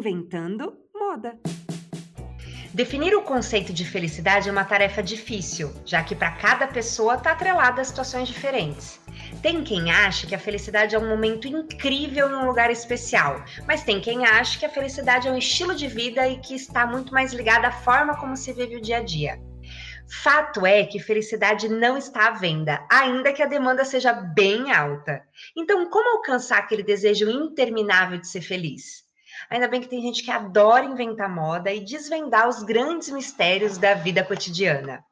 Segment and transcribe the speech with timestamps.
[0.00, 1.38] Inventando Moda.
[2.72, 7.32] Definir o conceito de felicidade é uma tarefa difícil, já que para cada pessoa está
[7.32, 8.98] atrelada a situações diferentes.
[9.42, 13.84] Tem quem acha que a felicidade é um momento incrível em um lugar especial, mas
[13.84, 17.12] tem quem acha que a felicidade é um estilo de vida e que está muito
[17.12, 19.38] mais ligada à forma como se vive o dia a dia.
[20.22, 25.20] Fato é que felicidade não está à venda, ainda que a demanda seja bem alta.
[25.54, 29.09] Então, como alcançar aquele desejo interminável de ser feliz?
[29.50, 33.94] Ainda bem que tem gente que adora inventar moda e desvendar os grandes mistérios da
[33.94, 35.04] vida cotidiana.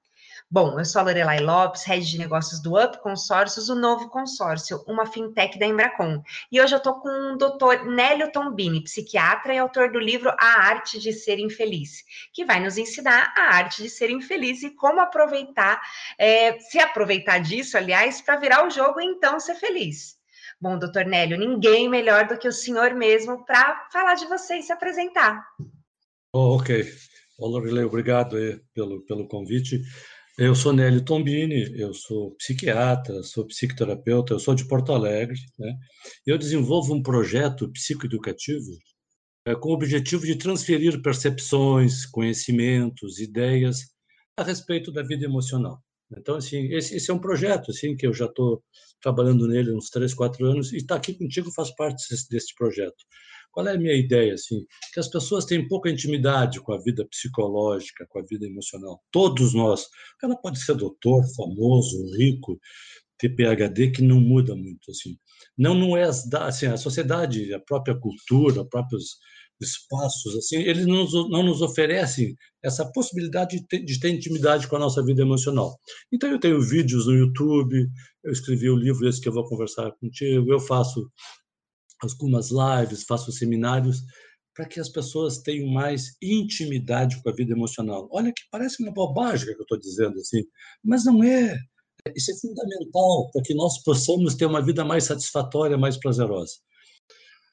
[0.48, 4.82] Bom, eu sou a Lorelai Lopes, head de negócios do Up Consórcios, o novo consórcio,
[4.86, 6.22] uma fintech da Embracon.
[6.52, 10.68] E hoje eu estou com o doutor Nélio Tombini, psiquiatra e autor do livro A
[10.68, 15.00] Arte de Ser Infeliz, que vai nos ensinar a arte de ser infeliz e como
[15.00, 15.82] aproveitar,
[16.16, 20.17] é, se aproveitar disso, aliás, para virar o jogo e então ser feliz.
[20.60, 24.62] Bom, doutor Nélio, ninguém melhor do que o senhor mesmo para falar de você e
[24.62, 25.44] se apresentar.
[26.32, 26.84] Oh, ok.
[27.38, 28.36] Lorelei, obrigado
[28.74, 29.80] pelo, pelo convite.
[30.36, 35.38] Eu sou Nélio Tombini, eu sou psiquiatra, sou psicoterapeuta, eu sou de Porto Alegre.
[35.58, 35.74] Né?
[36.26, 38.70] Eu desenvolvo um projeto psicoeducativo
[39.46, 43.78] é, com o objetivo de transferir percepções, conhecimentos, ideias
[44.36, 45.82] a respeito da vida emocional.
[46.16, 48.62] Então, assim, esse, esse é um projeto assim que eu já estou
[49.00, 52.96] trabalhando nele uns três, quatro anos e estar tá aqui contigo faz parte desse, projeto.
[53.50, 54.34] Qual é a minha ideia?
[54.34, 59.02] Assim, que as pessoas têm pouca intimidade com a vida psicológica, com a vida emocional.
[59.10, 59.88] Todos nós.
[60.22, 62.58] Ela pode ser doutor, famoso, rico,
[63.18, 64.90] ter PhD, que não muda muito.
[64.90, 65.16] Assim.
[65.56, 69.18] Não, não é assim, a sociedade, a própria cultura, os próprios
[69.60, 74.76] espaços, assim, eles não, não nos oferecem essa possibilidade de ter, de ter, intimidade com
[74.76, 75.78] a nossa vida emocional.
[76.12, 77.88] Então, eu tenho vídeos no YouTube,
[78.24, 81.10] eu escrevi o livro esse que eu vou conversar contigo, eu faço
[82.00, 84.02] algumas lives, faço seminários
[84.54, 88.08] para que as pessoas tenham mais intimidade com a vida emocional.
[88.10, 90.42] Olha que parece uma bobagem que eu estou dizendo assim,
[90.82, 91.56] mas não é.
[92.16, 96.54] Isso é fundamental para que nós possamos ter uma vida mais satisfatória, mais prazerosa.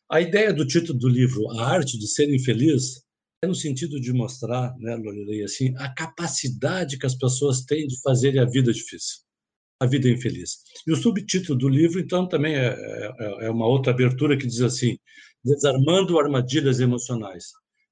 [0.10, 3.02] A ideia do título do livro, A Arte de Ser Infeliz,
[3.44, 8.00] é no sentido de mostrar, né, Lorelei, assim, a capacidade que as pessoas têm de
[8.02, 9.26] fazer a vida difícil
[9.80, 10.60] a vida infeliz.
[10.88, 14.62] E o subtítulo do livro, então, também é, é, é, uma outra abertura que diz
[14.62, 14.98] assim:
[15.44, 17.46] Desarmando armadilhas emocionais.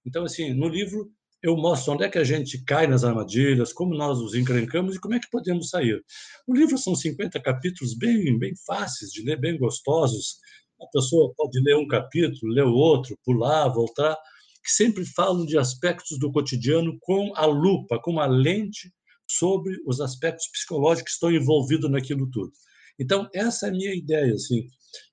[0.06, 3.94] Então, assim, no livro eu mostro onde é que a gente cai nas armadilhas, como
[3.94, 6.02] nós os encrencamos e como é que podemos sair.
[6.48, 10.38] O livro são 50 capítulos bem, bem fáceis de ler, bem gostosos.
[10.84, 14.16] A pessoa pode ler um capítulo, ler o outro, pular, voltar,
[14.64, 18.92] que sempre falam de aspectos do cotidiano com a lupa, com a lente
[19.30, 22.52] sobre os aspectos psicológicos que estão envolvidos naquilo tudo.
[23.00, 24.68] Então, essa é a minha ideia, assim,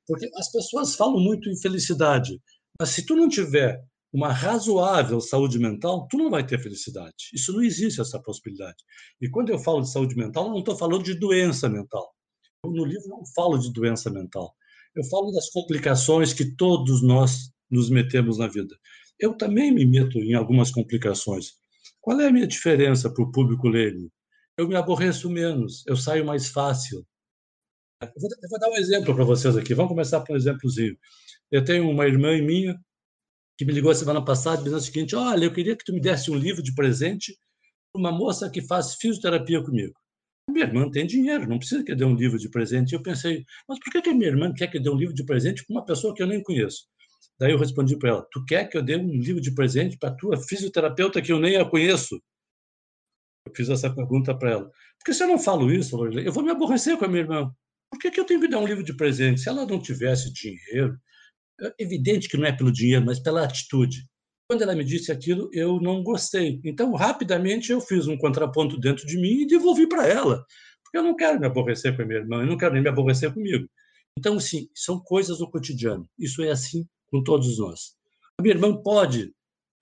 [0.06, 2.40] porque as pessoas falam muito em felicidade,
[2.78, 3.82] mas se tu não tiver
[4.12, 7.30] uma razoável saúde mental, tu não vai ter felicidade.
[7.32, 8.76] Isso não existe, essa possibilidade.
[9.20, 12.12] E quando eu falo de saúde mental, não estou falando de doença mental.
[12.64, 14.54] No livro não falo de doença mental.
[14.94, 18.76] Eu falo das complicações que todos nós nos metemos na vida.
[19.18, 21.52] Eu também me meto em algumas complicações,
[22.00, 24.10] qual é a minha diferença para o público leigo?
[24.56, 27.06] Eu me aborreço menos, eu saio mais fácil.
[28.02, 29.74] Eu vou, eu vou dar um exemplo para vocês aqui.
[29.74, 30.96] Vamos começar por um exemplozinho.
[31.50, 32.78] Eu tenho uma irmã minha
[33.58, 36.30] que me ligou semana passada dizendo o seguinte: Olha, eu queria que tu me desse
[36.30, 37.36] um livro de presente
[37.92, 39.99] para uma moça que faz fisioterapia comigo.
[40.50, 42.92] Minha irmã tem dinheiro, não precisa que eu dê um livro de presente.
[42.92, 44.96] E eu pensei, mas por que, que a minha irmã quer que eu dê um
[44.96, 46.86] livro de presente para uma pessoa que eu nem conheço?
[47.38, 50.14] Daí eu respondi para ela: Tu quer que eu dê um livro de presente para
[50.14, 52.20] tua fisioterapeuta que eu nem a conheço?
[53.46, 54.70] Eu fiz essa pergunta para ela.
[54.98, 57.50] Porque se eu não falo isso, eu vou me aborrecer com a minha irmã.
[57.90, 59.40] Por que, que eu tenho que dar um livro de presente?
[59.40, 60.98] Se ela não tivesse dinheiro,
[61.62, 64.06] é evidente que não é pelo dinheiro, mas pela atitude.
[64.50, 66.60] Quando ela me disse aquilo, eu não gostei.
[66.64, 70.44] Então, rapidamente, eu fiz um contraponto dentro de mim e devolvi para ela.
[70.82, 72.88] Porque eu não quero me aborrecer com a minha irmã, eu não quero nem me
[72.88, 73.68] aborrecer comigo.
[74.18, 76.04] Então, assim, são coisas do cotidiano.
[76.18, 77.94] Isso é assim com todos nós.
[78.40, 79.32] A minha irmã pode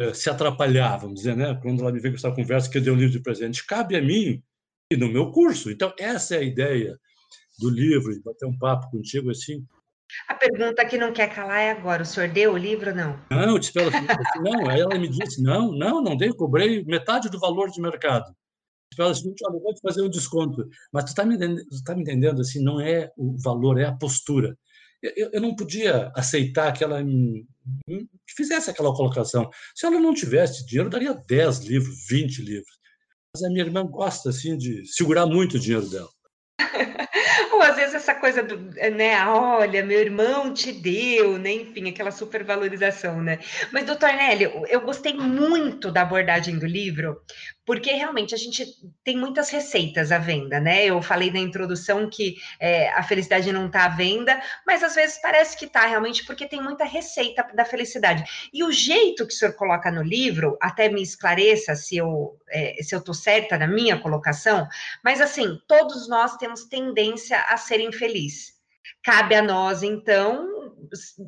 [0.02, 1.58] é, se atrapalhar, vamos dizer, né?
[1.62, 3.64] quando ela me vem com essa conversa que eu dei um livro de presente.
[3.66, 4.42] Cabe a mim
[4.92, 5.70] e no meu curso.
[5.70, 6.94] Então, essa é a ideia
[7.58, 9.64] do livro, de bater um papo contigo assim.
[10.28, 13.20] A pergunta que não quer calar é agora: o senhor deu o livro ou não?
[13.30, 14.70] Não, eu disse assim, não.
[14.70, 18.32] Ela me disse: não, não, não dei, cobrei metade do valor de mercado.
[18.98, 20.68] Ela disse: olha, vou te fazer um desconto.
[20.92, 21.36] Mas tu está me,
[21.84, 22.62] tá me entendendo assim?
[22.62, 24.56] Não é o valor, é a postura
[25.02, 27.00] eu, eu não podia aceitar que ela
[28.28, 29.48] fizesse aquela colocação.
[29.74, 32.78] Se ela não tivesse dinheiro, eu daria 10 livros, 20 livros.
[33.34, 36.08] Mas a minha irmã gosta assim de segurar muito o dinheiro dela.
[37.52, 38.56] Ou às vezes essa coisa do,
[38.96, 43.38] né, olha, meu irmão te deu, né, enfim, aquela supervalorização, né?
[43.72, 47.20] Mas, doutor Nélio, eu gostei muito da abordagem do livro,
[47.68, 48.64] porque realmente a gente
[49.04, 50.86] tem muitas receitas à venda, né?
[50.86, 55.20] Eu falei na introdução que é, a felicidade não está à venda, mas às vezes
[55.20, 58.48] parece que está realmente, porque tem muita receita da felicidade.
[58.54, 62.82] E o jeito que o senhor coloca no livro, até me esclareça se eu é,
[62.82, 64.66] se eu estou certa na minha colocação,
[65.04, 68.57] mas assim, todos nós temos tendência a ser infeliz.
[69.02, 70.58] Cabe a nós, então,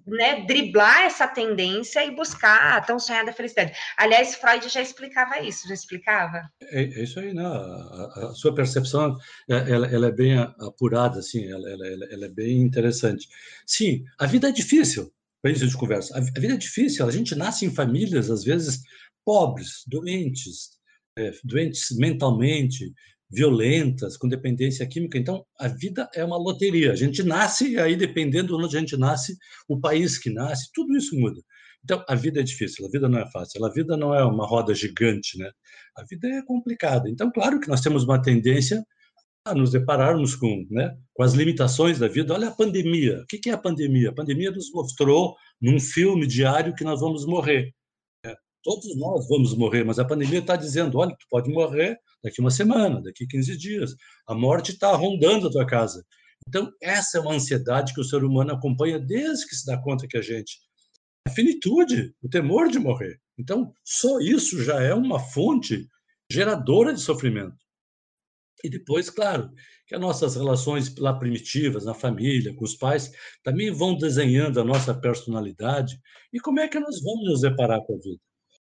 [0.07, 3.73] né, driblar essa tendência e buscar a tão sonhada felicidade.
[3.97, 6.51] Aliás, Freud já explicava isso, já explicava?
[6.63, 7.45] É, é isso aí, né?
[7.45, 9.17] A, a, sua percepção
[9.49, 13.29] é, ela, ela, é bem apurada, assim, ela, ela, ela, é bem interessante.
[13.67, 15.13] Sim, a vida é difícil,
[15.43, 16.17] para isso de conversa.
[16.17, 18.83] A, vida é difícil, a gente nasce em famílias, às vezes,
[19.25, 20.71] pobres, doentes,
[21.19, 22.93] é, doentes mentalmente,
[23.31, 25.17] violentas, com dependência química.
[25.17, 26.93] Então, a vida é uma loteria.
[26.93, 29.37] A gente nasce, e aí, dependendo de onde a gente nasce,
[29.69, 31.41] o país que nasce, tudo isso muda.
[31.85, 34.47] Então, a vida é difícil, a vida não é fácil, a vida não é uma
[34.47, 35.51] roda gigante, né?
[35.97, 37.09] A vida é complicada.
[37.09, 38.85] Então, claro que nós temos uma tendência
[39.45, 42.35] a nos depararmos com, né, com as limitações da vida.
[42.35, 43.23] Olha a pandemia.
[43.23, 44.11] O que é a pandemia?
[44.11, 47.73] A pandemia nos mostrou, num filme diário, que nós vamos morrer.
[48.63, 52.51] Todos nós vamos morrer, mas a pandemia está dizendo: olha, tu pode morrer daqui uma
[52.51, 53.95] semana, daqui 15 dias.
[54.27, 56.05] A morte está rondando a tua casa.
[56.47, 60.07] Então, essa é uma ansiedade que o ser humano acompanha desde que se dá conta
[60.07, 60.59] que a gente.
[61.27, 63.21] A finitude, o temor de morrer.
[63.39, 65.87] Então, só isso já é uma fonte
[66.31, 67.57] geradora de sofrimento.
[68.63, 69.51] E depois, claro,
[69.87, 73.11] que as nossas relações lá primitivas, na família, com os pais,
[73.43, 75.99] também vão desenhando a nossa personalidade.
[76.33, 78.21] E como é que nós vamos nos deparar com a vida?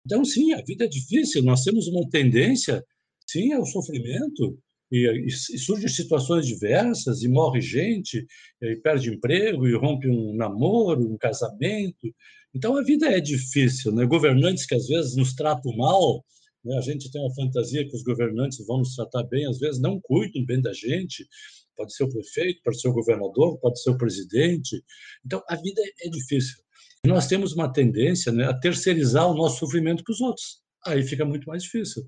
[0.06, 2.84] Então, sim, a vida é difícil, nós temos uma tendência,
[3.28, 4.57] sim, ao sofrimento,
[4.92, 8.25] e, e, surgem situações diversas, e morre gente,
[8.62, 12.13] e perde emprego, e rompe um namoro, um casamento.
[12.54, 14.06] Então, a vida é difícil, né?
[14.06, 16.24] Governantes que às vezes nos tratam mal,
[16.63, 16.78] né?
[16.78, 20.00] a gente tem uma fantasia que os governantes vão nos tratar bem, às vezes não
[20.00, 21.28] cuidam bem da gente,
[21.75, 24.81] pode ser o prefeito, pode ser o governador, pode ser o presidente.
[25.25, 26.64] Então, a vida é difícil
[27.06, 30.62] nós temos uma tendência né, a terceirizar o nosso sofrimento para os outros.
[30.86, 32.04] Aí fica muito mais difícil.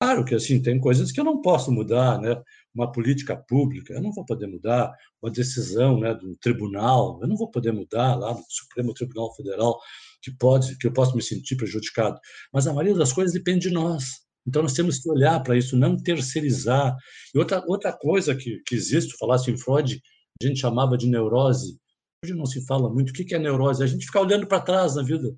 [0.00, 2.40] Claro que assim tem coisas que eu não posso mudar, né?
[2.74, 4.92] Uma política pública, eu não vou poder mudar.
[5.22, 9.78] Uma decisão, né, do tribunal, eu não vou poder mudar lá no Supremo Tribunal Federal
[10.20, 12.18] que pode, que eu posso me sentir prejudicado.
[12.52, 14.22] Mas a maioria das coisas depende de nós.
[14.46, 16.96] Então nós temos que olhar para isso, não terceirizar.
[17.32, 20.00] E outra outra coisa que, que existe, falasse em Freud,
[20.42, 21.78] a gente chamava de neurose
[22.24, 23.10] Hoje não se fala muito.
[23.10, 23.82] O que é neurose?
[23.82, 25.34] A gente ficar olhando para trás na vida,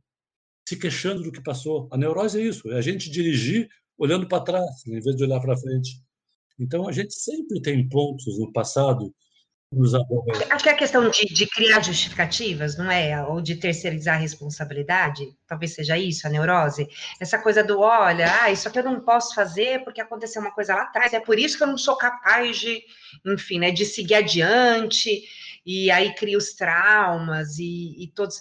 [0.69, 1.88] se queixando do que passou.
[1.90, 5.40] A neurose é isso, é a gente dirigir olhando para trás, em vez de olhar
[5.40, 6.02] para frente.
[6.60, 9.14] Então, a gente sempre tem pontos no passado
[9.70, 10.46] que nos aborrecem.
[10.52, 13.25] Acho que é a questão de, de, criar justificativas, não é?
[13.28, 16.86] Ou de terceirizar a responsabilidade, talvez seja isso, a neurose.
[17.19, 20.75] Essa coisa do, olha, ah, isso aqui eu não posso fazer porque aconteceu uma coisa
[20.75, 22.82] lá atrás, é por isso que eu não sou capaz de,
[23.25, 25.22] enfim, né, de seguir adiante
[25.64, 28.38] e aí cria os traumas e, e todos.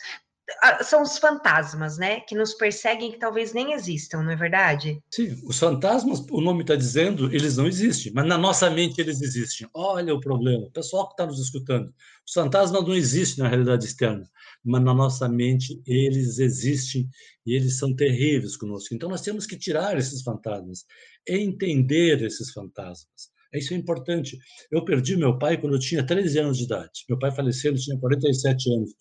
[0.82, 2.20] São os fantasmas, né?
[2.20, 5.02] Que nos perseguem que talvez nem existam, não é verdade?
[5.10, 9.22] Sim, os fantasmas, o nome está dizendo, eles não existem, mas na nossa mente eles
[9.22, 9.68] existem.
[9.74, 11.94] Olha o problema, o pessoal que está nos escutando.
[12.28, 14.30] Os fantasmas não existem na realidade externa,
[14.64, 17.10] mas na nossa mente eles existem
[17.46, 18.94] e eles são terríveis conosco.
[18.94, 20.86] Então nós temos que tirar esses fantasmas,
[21.26, 23.33] entender esses fantasmas.
[23.54, 24.38] Isso é importante.
[24.72, 27.06] Eu perdi meu pai quando eu tinha 13 anos de idade.
[27.10, 28.92] Meu pai faleceu, ele tinha 47 anos.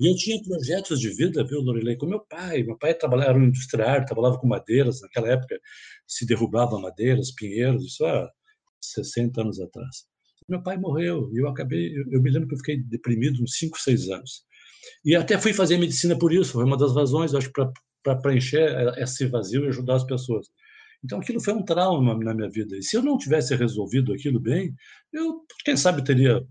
[0.00, 2.62] E eu tinha projetos de vida, viu, Lorelei, com meu pai.
[2.62, 5.00] Meu pai trabalhava, era um industrial, trabalhava com madeiras.
[5.00, 5.58] Naquela época
[6.06, 8.28] se derrubava madeiras, pinheiros, isso há
[8.80, 10.04] 60 anos atrás.
[10.48, 13.56] Meu pai morreu e eu acabei, eu, eu me lembro que eu fiquei deprimido uns
[13.56, 14.44] 5, 6 anos.
[15.04, 17.50] E até fui fazer medicina por isso, foi uma das razões, acho,
[18.02, 20.48] para preencher esse vazio e ajudar as pessoas.
[21.04, 22.76] Então aquilo foi um trauma na minha vida.
[22.76, 24.74] E se eu não tivesse resolvido aquilo bem,
[25.12, 26.42] eu, quem sabe, teria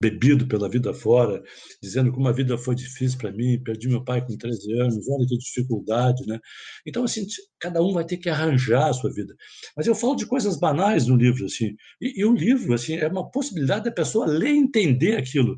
[0.00, 1.42] bebido pela vida fora,
[1.82, 5.26] dizendo como a vida foi difícil para mim, perdi meu pai com 13 anos, olha
[5.26, 6.38] que dificuldade, né?
[6.86, 7.26] Então, assim,
[7.58, 9.34] cada um vai ter que arranjar a sua vida.
[9.76, 13.08] Mas eu falo de coisas banais no livro, assim, e, e o livro, assim, é
[13.08, 15.56] uma possibilidade da pessoa ler e entender aquilo.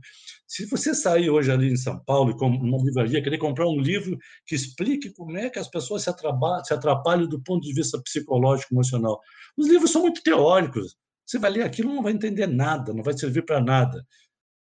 [0.51, 4.19] Se você sair hoje ali em São Paulo, com uma livraria, querer comprar um livro
[4.45, 8.03] que explique como é que as pessoas se atrapalham, se atrapalham do ponto de vista
[8.03, 9.21] psicológico, emocional.
[9.57, 10.97] Os livros são muito teóricos.
[11.25, 14.05] Você vai ler aquilo, não vai entender nada, não vai servir para nada.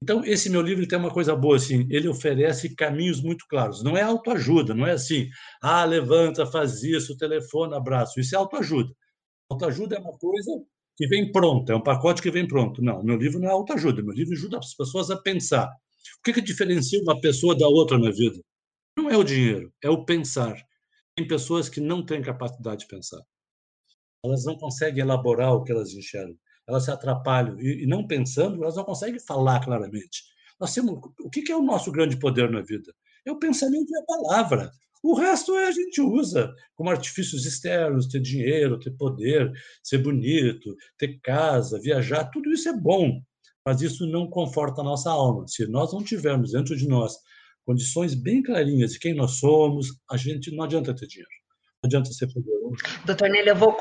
[0.03, 3.83] Então, esse meu livro tem uma coisa boa, assim, ele oferece caminhos muito claros.
[3.83, 5.31] Não é autoajuda, não é assim,
[5.63, 8.21] ah, levanta, faz isso, telefone, abraço.
[8.21, 8.95] Isso é autoajuda.
[9.51, 10.63] Autoajuda é uma coisa
[11.01, 12.83] que vem pronto, é um pacote que vem pronto.
[12.83, 15.67] Não, meu livro não é autoajuda, meu livro ajuda as pessoas a pensar.
[15.67, 18.39] O que, que diferencia uma pessoa da outra na vida?
[18.95, 20.63] Não é o dinheiro, é o pensar.
[21.17, 23.23] Tem pessoas que não têm capacidade de pensar.
[24.23, 26.37] Elas não conseguem elaborar o que elas enxergam.
[26.69, 27.59] Elas se atrapalham.
[27.59, 30.23] E, e não pensando, elas não conseguem falar claramente.
[30.61, 32.95] Nós temos, o que, que é o nosso grande poder na vida?
[33.25, 34.71] É o pensamento e a palavra.
[35.03, 39.51] O resto é a gente usa como artifícios externos, ter dinheiro, ter poder,
[39.83, 43.21] ser bonito, ter casa, viajar, tudo isso é bom,
[43.65, 45.47] mas isso não conforta a nossa alma.
[45.49, 47.15] Se nós não tivermos dentro de nós
[47.65, 51.40] condições bem clarinhas de quem nós somos, a gente não adianta ter dinheiro.
[51.83, 52.77] Adianta ser poderoso.
[53.07, 53.75] Doutor Nelly, eu vou,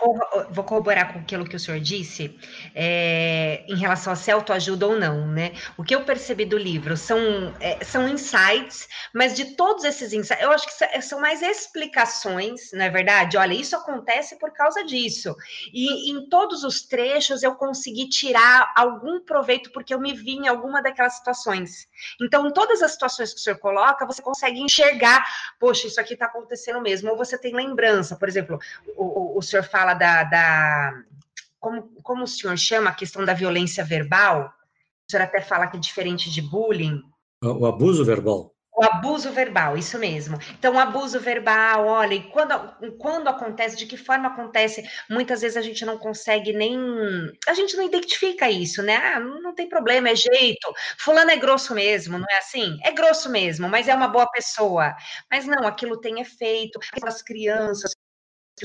[0.51, 2.33] vou corroborar com aquilo que o senhor disse
[2.73, 5.51] é, em relação a se autoajuda ou não, né?
[5.77, 7.19] O que eu percebi do livro são,
[7.59, 12.85] é, são insights, mas de todos esses insights, eu acho que são mais explicações, não
[12.85, 13.35] é verdade?
[13.35, 15.35] Olha, isso acontece por causa disso.
[15.73, 20.47] E em todos os trechos eu consegui tirar algum proveito, porque eu me vi em
[20.47, 21.88] alguma daquelas situações.
[22.21, 25.25] Então, todas as situações que o senhor coloca, você consegue enxergar,
[25.59, 28.59] poxa, isso aqui está acontecendo mesmo, ou você tem lembrança por exemplo,
[28.95, 30.93] o, o, o senhor fala da, da
[31.59, 34.53] como, como o senhor chama a questão da violência verbal?
[35.07, 37.01] O senhor até fala que é diferente de bullying.
[37.43, 38.53] O abuso verbal.
[38.79, 40.37] O abuso verbal, isso mesmo.
[40.57, 42.53] Então, abuso verbal, olha, e quando,
[42.97, 46.77] quando acontece, de que forma acontece, muitas vezes a gente não consegue nem.
[47.45, 48.95] A gente não identifica isso, né?
[48.95, 50.73] Ah, não tem problema, é jeito.
[50.97, 52.77] Fulano é grosso mesmo, não é assim?
[52.83, 54.95] É grosso mesmo, mas é uma boa pessoa.
[55.29, 56.79] Mas não, aquilo tem efeito.
[57.03, 57.93] As crianças,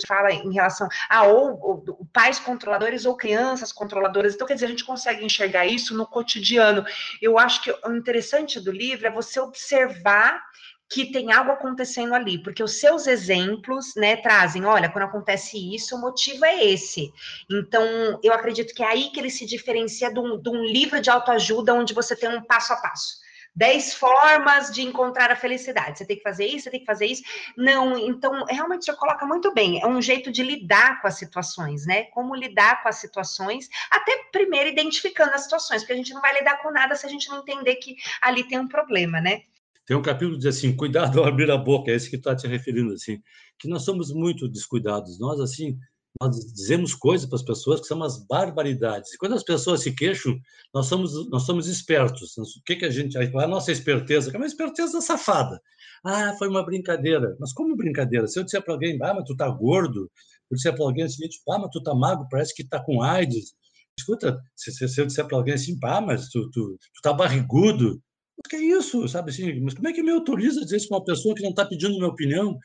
[0.07, 4.35] fala em relação a ou, ou, pais controladores ou crianças controladoras.
[4.35, 6.85] Então, quer dizer, a gente consegue enxergar isso no cotidiano.
[7.21, 10.43] Eu acho que o interessante do livro é você observar
[10.89, 15.97] que tem algo acontecendo ali, porque os seus exemplos, né, trazem, olha, quando acontece isso,
[15.97, 17.13] o motivo é esse.
[17.51, 17.83] Então,
[18.23, 21.11] eu acredito que é aí que ele se diferencia de um, de um livro de
[21.11, 23.24] autoajuda onde você tem um passo a passo.
[23.55, 25.99] 10 formas de encontrar a felicidade.
[25.99, 27.23] Você tem que fazer isso, você tem que fazer isso.
[27.57, 29.81] Não, então, realmente senhor coloca muito bem.
[29.81, 32.05] É um jeito de lidar com as situações, né?
[32.05, 36.35] Como lidar com as situações, até primeiro identificando as situações, porque a gente não vai
[36.35, 39.43] lidar com nada se a gente não entender que ali tem um problema, né?
[39.87, 42.35] Tem um capítulo que diz assim: cuidado ao abrir a boca, é esse que está
[42.35, 43.23] te referindo, assim,
[43.59, 45.19] que nós somos muito descuidados.
[45.19, 45.79] Nós, assim,
[46.21, 49.13] nós dizemos coisas para as pessoas que são umas barbaridades.
[49.13, 50.39] E quando as pessoas se queixam,
[50.73, 52.37] nós somos, nós somos espertos.
[52.37, 53.19] O que, que a gente.
[53.19, 55.61] A nossa esperteza, que é uma esperteza safada.
[56.05, 57.37] Ah, foi uma brincadeira.
[57.41, 58.29] Mas como brincadeira?
[58.29, 60.11] Se eu disser para alguém, ah, mas tu tá gordo,
[60.51, 63.03] eu disser para alguém o seguinte, ah, mas tu tá magro, parece que tá com
[63.03, 63.55] AIDS.
[63.99, 67.13] Escuta, se, se, se eu disser para alguém assim, ah, mas tu, tu, tu tá
[67.13, 68.01] barrigudo,
[68.37, 69.61] o que é isso, sabe assim?
[69.61, 71.65] Mas como é que me autoriza a dizer isso para uma pessoa que não está
[71.65, 72.59] pedindo minha opinião?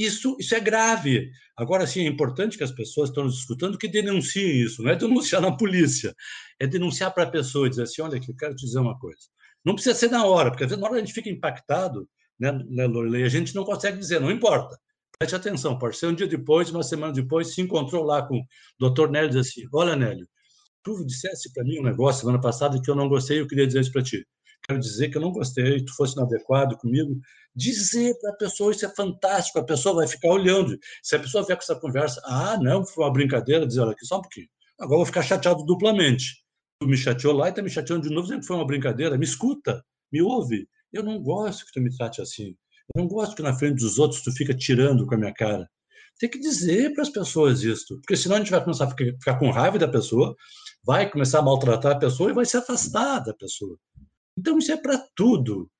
[0.00, 1.30] Isso, isso é grave.
[1.54, 4.82] Agora, sim, é importante que as pessoas que estão nos escutando que denunciem isso.
[4.82, 6.14] Não é denunciar na polícia,
[6.58, 8.98] é denunciar para a pessoa e dizer assim: olha, aqui, eu quero te dizer uma
[8.98, 9.20] coisa.
[9.62, 12.50] Não precisa ser na hora, porque às vezes na hora a gente fica impactado, né,
[12.70, 13.24] né Lorelei?
[13.24, 14.78] A gente não consegue dizer, não importa.
[15.18, 18.44] Preste atenção, pode ser um dia depois, uma semana depois, se encontrou lá com o
[18.78, 20.26] doutor Nélio e diz assim: olha, Nélio,
[20.82, 23.80] tu dissesse para mim um negócio semana passada que eu não gostei, eu queria dizer
[23.80, 24.26] isso para ti
[24.78, 27.18] dizer que eu não gostei, tu fosse inadequado comigo,
[27.54, 30.78] dizer para a pessoa isso é fantástico, a pessoa vai ficar olhando.
[31.02, 34.06] Se a pessoa vier com essa conversa, ah, não, foi uma brincadeira, dizer, olha aqui,
[34.06, 34.48] só um pouquinho.
[34.78, 36.42] Agora eu vou ficar chateado duplamente.
[36.80, 39.18] Tu me chateou lá e está me chateando de novo, dizendo que foi uma brincadeira.
[39.18, 40.66] Me escuta, me ouve.
[40.90, 42.56] Eu não gosto que tu me trate assim.
[42.94, 45.68] Eu não gosto que na frente dos outros tu fica tirando com a minha cara.
[46.18, 49.38] Tem que dizer para as pessoas isso, porque senão a gente vai começar a ficar
[49.38, 50.34] com raiva da pessoa,
[50.84, 53.76] vai começar a maltratar a pessoa e vai se afastar da pessoa.
[54.40, 55.70] Então, isso é para tudo.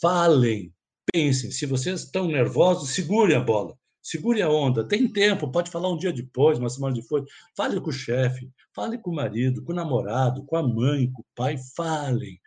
[0.00, 0.74] Falem,
[1.12, 1.52] pensem.
[1.52, 4.86] Se vocês estão nervosos, segure a bola, segure a onda.
[4.86, 7.24] Tem tempo, pode falar um dia depois, uma semana depois.
[7.56, 11.22] Fale com o chefe, fale com o marido, com o namorado, com a mãe, com
[11.22, 11.56] o pai.
[11.76, 12.40] Falem.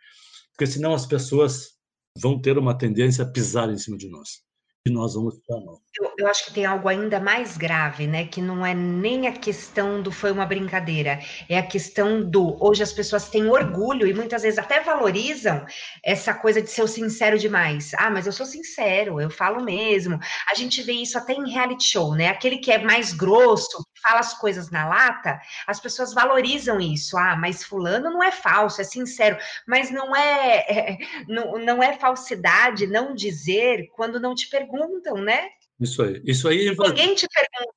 [0.52, 1.78] Porque senão as pessoas
[2.18, 4.44] vão ter uma tendência a pisar em cima de nós
[4.86, 5.80] e nós vamos mal.
[5.98, 8.26] Eu, eu, acho que tem algo ainda mais grave, né?
[8.26, 12.82] Que não é nem a questão do foi uma brincadeira, é a questão do hoje
[12.82, 15.64] as pessoas têm orgulho e muitas vezes até valorizam
[16.04, 17.92] essa coisa de ser sincero demais.
[17.94, 20.18] Ah, mas eu sou sincero, eu falo mesmo.
[20.50, 22.28] A gente vê isso até em reality show, né?
[22.28, 27.16] Aquele que é mais grosso, fala as coisas na lata, as pessoas valorizam isso.
[27.16, 29.36] Ah, mas fulano não é falso, é sincero.
[29.66, 35.48] Mas não é, é não, não é falsidade não dizer quando não te perguntam, né?
[35.80, 36.22] Isso aí.
[36.24, 36.74] Isso aí.
[36.76, 37.74] Ninguém te perguntou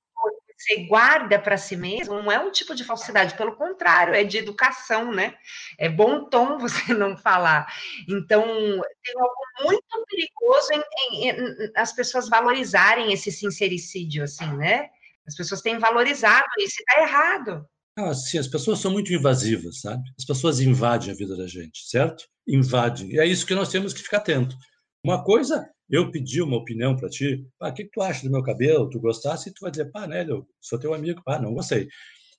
[0.58, 4.38] você guarda para si mesmo, não é um tipo de falsidade, pelo contrário, é de
[4.38, 5.36] educação, né?
[5.78, 7.72] É bom tom você não falar.
[8.08, 14.90] Então, tem algo muito perigoso em, em, em as pessoas valorizarem esse sincericídio, assim, né?
[15.28, 17.66] As pessoas têm valorizado isso, está errado.
[17.98, 20.04] assim, as pessoas são muito invasivas, sabe?
[20.18, 22.26] As pessoas invadem a vida da gente, certo?
[22.48, 23.12] Invadem.
[23.12, 24.56] E é isso que nós temos que ficar atento.
[25.04, 28.32] Uma coisa, eu pedi uma opinião para ti, pá, o que, que, tu acha do
[28.32, 28.90] meu cabelo?
[28.90, 29.50] Tu gostasse?
[29.50, 31.88] E tu vai dizer, pá, né, eu sou teu amigo, pá, não gostei.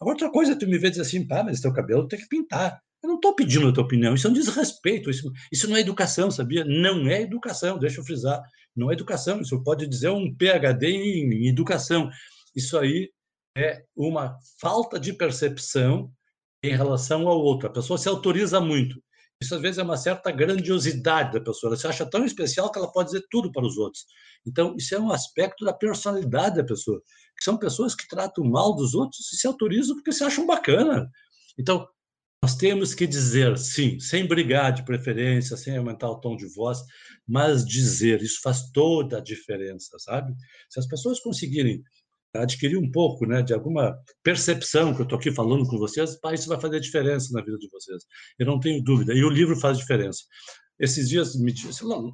[0.01, 2.81] Outra coisa, tu me vê dizer assim, pá, mas teu cabelo tem que pintar.
[3.03, 5.81] Eu não estou pedindo a tua opinião, isso é um desrespeito, isso, isso não é
[5.81, 6.65] educação, sabia?
[6.65, 8.43] Não é educação, deixa eu frisar.
[8.75, 12.11] Não é educação, isso pode dizer um PhD em educação.
[12.55, 13.11] Isso aí
[13.57, 16.13] é uma falta de percepção
[16.63, 17.69] em relação ao outro.
[17.69, 19.03] A pessoa se autoriza muito.
[19.41, 21.71] Isso às vezes é uma certa grandiosidade da pessoa.
[21.71, 24.05] Ela se acha tão especial que ela pode dizer tudo para os outros.
[24.45, 27.01] Então, isso é um aspecto da personalidade da pessoa.
[27.37, 31.09] Que são pessoas que tratam mal dos outros e se autorizam porque se acham bacana.
[31.57, 31.89] Então,
[32.43, 36.79] nós temos que dizer, sim, sem brigar de preferência, sem aumentar o tom de voz,
[37.27, 40.35] mas dizer, isso faz toda a diferença, sabe?
[40.69, 41.83] Se as pessoas conseguirem
[42.35, 46.49] adquirir um pouco né, de alguma percepção que eu estou aqui falando com vocês, isso
[46.49, 48.05] vai fazer diferença na vida de vocês.
[48.39, 49.15] Eu não tenho dúvida.
[49.15, 50.23] E o livro faz diferença.
[50.79, 51.53] Esses dias, me,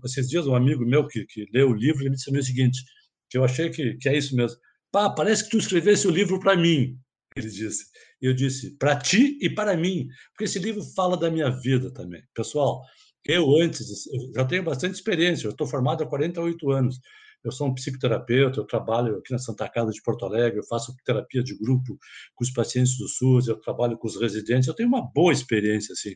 [0.05, 2.83] esses dias um amigo meu que, que leu o livro, ele me disse o seguinte,
[3.29, 4.59] que eu achei que, que é isso mesmo.
[4.91, 6.97] Pá, parece que tu escrevesse o livro para mim,
[7.37, 7.85] ele disse.
[8.23, 11.93] E eu disse, para ti e para mim, porque esse livro fala da minha vida
[11.93, 12.23] também.
[12.33, 12.81] Pessoal,
[13.25, 17.01] eu antes, eu já tenho bastante experiência, eu estou formado há 48 anos.
[17.45, 20.97] Eu sou um psicoterapeuta, eu trabalho aqui na Santa Casa de Porto Alegre, eu faço
[21.05, 21.99] terapia de grupo
[22.35, 25.93] com os pacientes do SUS, eu trabalho com os residentes, eu tenho uma boa experiência,
[25.93, 26.15] assim.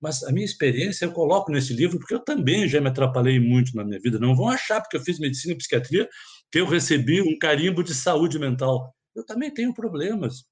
[0.00, 3.74] Mas a minha experiência eu coloco nesse livro porque eu também já me atrapalhei muito
[3.74, 4.18] na minha vida.
[4.18, 6.08] Não vão achar, porque eu fiz medicina e psiquiatria,
[6.52, 8.94] que eu recebi um carimbo de saúde mental.
[9.14, 10.44] Eu também tenho problemas.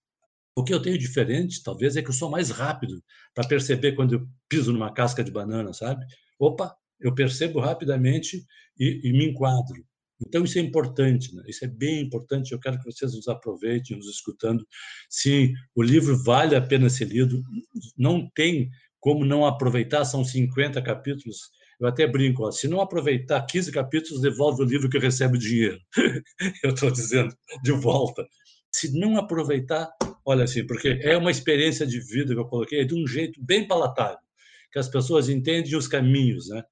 [0.56, 3.02] O que eu tenho diferente, talvez, é que eu sou mais rápido
[3.35, 6.04] para perceber quando eu piso numa casca de banana, sabe?
[6.38, 8.44] Opa, eu percebo rapidamente
[8.78, 9.85] e, e me enquadro.
[10.20, 11.42] Então, isso é importante, né?
[11.46, 12.52] isso é bem importante.
[12.52, 14.66] Eu quero que vocês nos aproveitem, nos escutando.
[15.11, 17.42] Sim, o livro vale a pena ser lido,
[17.96, 21.50] não tem como não aproveitar, são 50 capítulos.
[21.78, 25.40] Eu até brinco, ó, se não aproveitar 15 capítulos, devolve o livro que recebe o
[25.40, 25.78] dinheiro.
[26.64, 28.26] eu estou dizendo, de volta.
[28.73, 29.90] Se não aproveitar,
[30.25, 33.67] olha assim, porque é uma experiência de vida que eu coloquei de um jeito bem
[33.67, 34.19] palatável,
[34.73, 36.64] que as pessoas entendem os caminhos, né?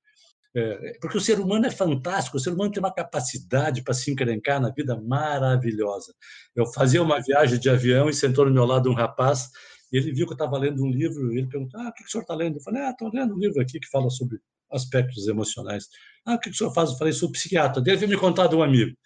[0.57, 4.12] É, porque o ser humano é fantástico, o ser humano tem uma capacidade para se
[4.12, 6.14] encrencar na vida maravilhosa.
[6.55, 9.51] Eu fazia uma viagem de avião e sentou no meu lado um rapaz,
[9.93, 12.05] e ele viu que eu estava lendo um livro, e ele perguntou: Ah, o que
[12.05, 12.59] o senhor está lendo?
[12.59, 14.38] Eu falei: Ah, estou lendo um livro aqui que fala sobre
[14.71, 15.88] aspectos emocionais.
[16.25, 16.90] Ah, o que o senhor faz?
[16.90, 17.83] Eu falei: Sou psiquiatra.
[17.83, 18.97] Veio me contar de um amigo.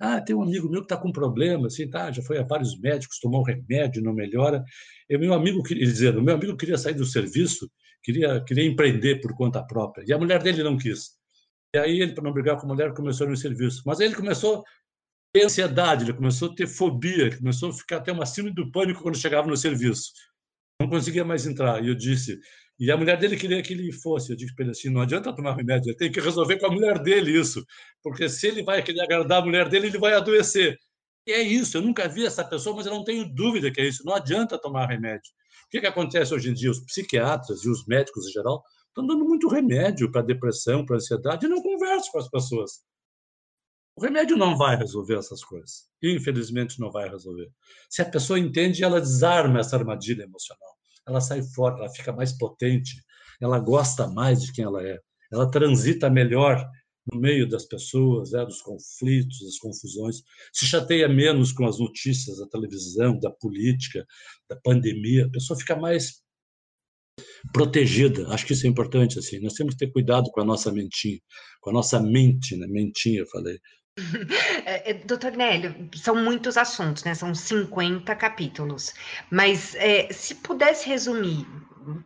[0.00, 2.78] Ah, tem um amigo meu que está com problema, assim, tá, já foi a vários
[2.78, 4.62] médicos, tomou um remédio, não melhora.
[5.10, 7.68] E meu amigo, ele dizendo, meu amigo queria sair do serviço
[8.02, 10.04] queria, queria empreender por conta própria.
[10.06, 11.12] E a mulher dele não quis.
[11.74, 13.82] E aí ele, para não brigar com a mulher, começou no serviço.
[13.86, 14.62] Mas aí ele começou a
[15.32, 19.02] ter ansiedade, ele começou a ter fobia, começou a ficar até uma síndrome do pânico
[19.02, 20.12] quando chegava no serviço.
[20.80, 21.84] Não conseguia mais entrar.
[21.84, 22.38] E eu disse,
[22.78, 24.30] e a mulher dele queria que ele fosse.
[24.30, 26.70] Eu disse para ele assim: não adianta tomar remédio, ele tem que resolver com a
[26.70, 27.64] mulher dele isso.
[28.02, 30.78] Porque se ele vai querer agradar a mulher dele, ele vai adoecer.
[31.26, 33.86] E é isso, eu nunca vi essa pessoa, mas eu não tenho dúvida que é
[33.86, 34.04] isso.
[34.04, 35.30] Não adianta tomar remédio.
[35.68, 36.70] O que, que acontece hoje em dia?
[36.70, 41.44] Os psiquiatras e os médicos em geral estão dando muito remédio para depressão, para ansiedade,
[41.44, 42.70] e não conversam com as pessoas.
[43.94, 45.88] O remédio não vai resolver essas coisas.
[46.02, 47.50] Infelizmente, não vai resolver.
[47.90, 50.70] Se a pessoa entende, ela desarma essa armadilha emocional.
[51.06, 53.02] Ela sai fora, ela fica mais potente,
[53.38, 54.98] ela gosta mais de quem ela é,
[55.30, 56.66] ela transita melhor
[57.12, 62.38] no meio das pessoas, né, dos conflitos, das confusões, se chateia menos com as notícias
[62.38, 64.06] da televisão, da política,
[64.48, 66.22] da pandemia, a pessoa fica mais
[67.52, 68.28] protegida.
[68.28, 69.40] Acho que isso é importante assim.
[69.40, 71.18] Nós temos que ter cuidado com a nossa mentinha,
[71.60, 72.66] com a nossa mente, né?
[72.68, 73.58] Mentinha, eu falei.
[74.64, 77.14] É, é, doutor Nélio, são muitos assuntos, né?
[77.14, 78.92] São 50 capítulos.
[79.30, 81.46] Mas é, se pudesse resumir,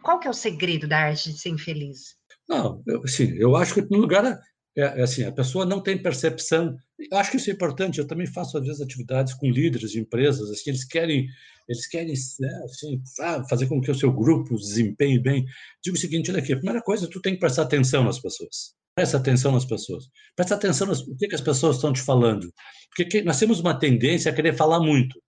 [0.00, 2.14] qual que é o segredo da arte de ser infeliz?
[2.48, 4.38] Não, eu, assim, eu acho que no lugar
[4.76, 6.76] é, é, assim, a pessoa não tem percepção.
[6.98, 7.98] Eu acho que isso é importante.
[7.98, 11.26] Eu também faço às vezes atividades com líderes de empresas, assim, eles querem,
[11.68, 13.02] eles querem né, assim,
[13.48, 15.44] fazer com que o seu grupo desempenhe bem.
[15.82, 18.74] Digo o seguinte, olha aqui, a primeira coisa, tu tem que prestar atenção nas pessoas.
[18.94, 20.04] Presta atenção nas pessoas.
[20.37, 22.52] Presta atenção no que, que as pessoas estão te falando.
[22.94, 25.20] Porque nós temos uma tendência a querer falar muito.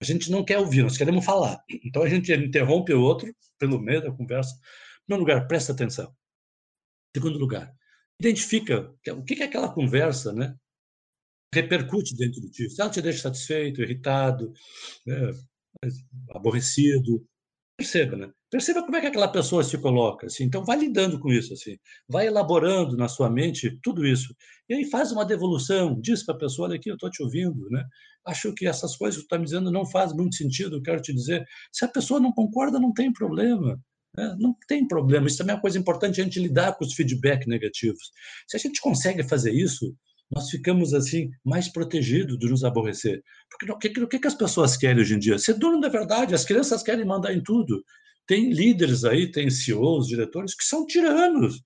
[0.00, 1.58] A gente não quer ouvir, nós queremos falar.
[1.84, 4.54] Então a gente interrompe o outro pelo meio da conversa.
[4.54, 6.06] Em primeiro lugar, presta atenção.
[6.06, 7.72] Em segundo lugar,
[8.20, 10.54] identifica o que é aquela conversa, né?
[11.52, 12.70] Repercute dentro de ti.
[12.70, 14.52] Se ela te deixa satisfeito, irritado,
[15.06, 15.32] né?
[16.30, 17.26] aborrecido,
[17.76, 18.30] perceba, né?
[18.50, 20.44] Perceba como é que aquela pessoa se coloca, assim.
[20.44, 21.76] Então, vai lidando com isso, assim.
[22.08, 24.34] Vai elaborando na sua mente tudo isso.
[24.68, 27.68] E aí faz uma devolução, diz para a pessoa, olha aqui, eu estou te ouvindo,
[27.70, 27.84] né?
[28.26, 31.14] Acho que essas coisas que tu está me dizendo não faz muito sentido, quero te
[31.14, 31.46] dizer.
[31.72, 33.80] Se a pessoa não concorda, não tem problema.
[34.16, 34.36] Né?
[34.38, 35.26] Não tem problema.
[35.26, 38.10] Isso também é uma coisa importante, a gente lidar com os feedback negativos.
[38.48, 39.94] Se a gente consegue fazer isso,
[40.30, 43.22] nós ficamos assim mais protegidos de nos aborrecer.
[43.50, 45.38] Porque o que, o que as pessoas querem hoje em dia?
[45.38, 46.34] Ser dono da verdade.
[46.34, 47.82] As crianças querem mandar em tudo.
[48.26, 51.60] Tem líderes aí, tem CEOs, diretores que são tiranos.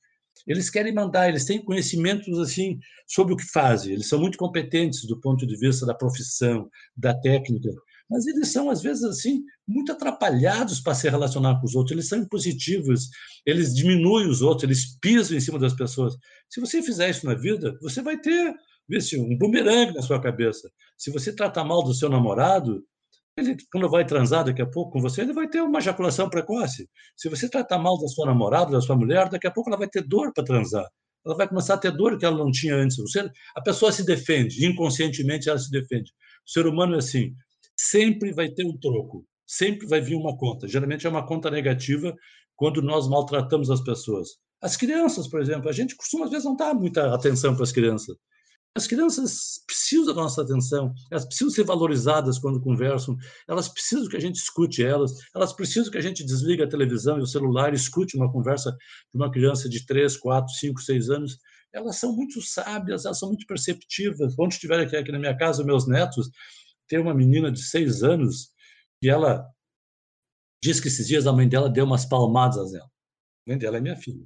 [0.47, 3.93] Eles querem mandar, eles têm conhecimentos assim sobre o que fazem.
[3.93, 7.71] Eles são muito competentes do ponto de vista da profissão, da técnica,
[8.11, 11.93] mas eles são às vezes assim muito atrapalhados para se relacionar com os outros.
[11.93, 13.09] Eles são impositivos,
[13.47, 16.15] eles diminuem os outros, eles pisam em cima das pessoas.
[16.49, 18.55] Se você fizer isso na vida, você vai ter
[18.89, 20.71] viu, um bumerangue na sua cabeça.
[20.97, 22.85] Se você tratar mal do seu namorado,
[23.37, 26.89] ele, quando vai transar daqui a pouco com você, ele vai ter uma ejaculação precoce.
[27.17, 29.89] Se você tratar mal da sua namorada, da sua mulher, daqui a pouco ela vai
[29.89, 30.87] ter dor para transar.
[31.27, 32.97] Ela vai começar a ter dor que ela não tinha antes.
[32.99, 36.13] Você, a pessoa se defende, inconscientemente ela se defende.
[36.47, 37.35] O ser humano é assim,
[37.77, 40.69] sempre vai ter um troco, sempre vai vir uma conta.
[40.69, 42.15] Geralmente é uma conta negativa
[42.57, 44.31] quando nós maltratamos as pessoas.
[44.63, 47.73] As crianças, por exemplo, a gente costuma às vezes não dar muita atenção para as
[47.73, 48.17] crianças.
[48.77, 54.17] As crianças precisam da nossa atenção, elas precisam ser valorizadas quando conversam, elas precisam que
[54.17, 57.73] a gente escute elas, elas precisam que a gente desligue a televisão e o celular
[57.73, 61.39] e escute uma conversa de uma criança de 3, 4, 5, 6 anos.
[61.73, 64.35] Elas são muito sábias, elas são muito perceptivas.
[64.37, 66.29] Onde estiver aqui, aqui na minha casa, meus netos,
[66.95, 68.53] tem uma menina de seis anos
[69.03, 69.45] que ela
[70.63, 72.87] diz que esses dias a mãe dela deu umas palmadas nela.
[72.87, 74.25] A mãe dela é minha filha.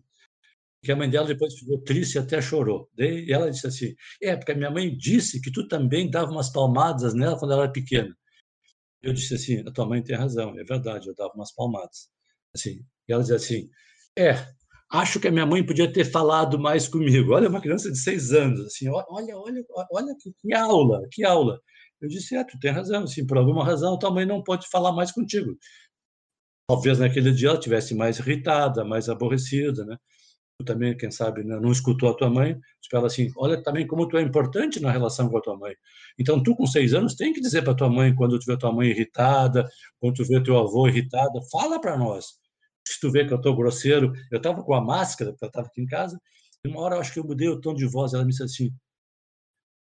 [0.84, 2.90] Que a mãe dela depois ficou triste e até chorou.
[2.98, 6.50] E ela disse assim: É, porque a minha mãe disse que tu também dava umas
[6.50, 8.14] palmadas nela quando ela era pequena.
[9.00, 12.10] Eu disse assim: A tua mãe tem razão, é verdade, eu dava umas palmadas.
[12.54, 13.70] Assim, e ela dizia assim:
[14.14, 14.46] É,
[14.92, 17.32] acho que a minha mãe podia ter falado mais comigo.
[17.32, 21.58] Olha, uma criança de seis anos, assim, olha, olha, olha que aula, que aula.
[22.00, 24.92] Eu disse, é, tu tem razão, assim, por alguma razão tua mãe não pode falar
[24.92, 25.56] mais contigo.
[26.68, 29.96] Talvez naquele dia ela tivesse mais irritada, mais aborrecida, né?
[30.60, 33.86] Tu também, quem sabe, né, não escutou a tua mãe, tu fala assim, olha também
[33.86, 35.74] como tu é importante na relação com a tua mãe.
[36.18, 38.72] Então, tu com seis anos tem que dizer para tua mãe, quando tu vê tua
[38.72, 39.68] mãe irritada,
[40.00, 42.26] quando tu vê teu avô irritado, fala para nós.
[42.86, 45.66] Se tu vê que eu estou grosseiro, eu estava com a máscara, porque eu estava
[45.68, 46.20] aqui em casa,
[46.64, 48.42] e uma hora eu acho que eu mudei o tom de voz, ela me disse
[48.42, 48.70] assim,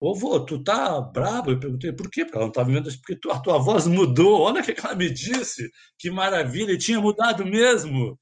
[0.01, 1.51] Ô, vô, tu tá bravo?
[1.51, 2.25] Eu perguntei, por quê?
[2.25, 4.41] Porque ela não estava vendo isso, porque a tua voz mudou.
[4.43, 5.71] Olha o que ela me disse.
[5.99, 8.19] Que maravilha, e tinha mudado mesmo.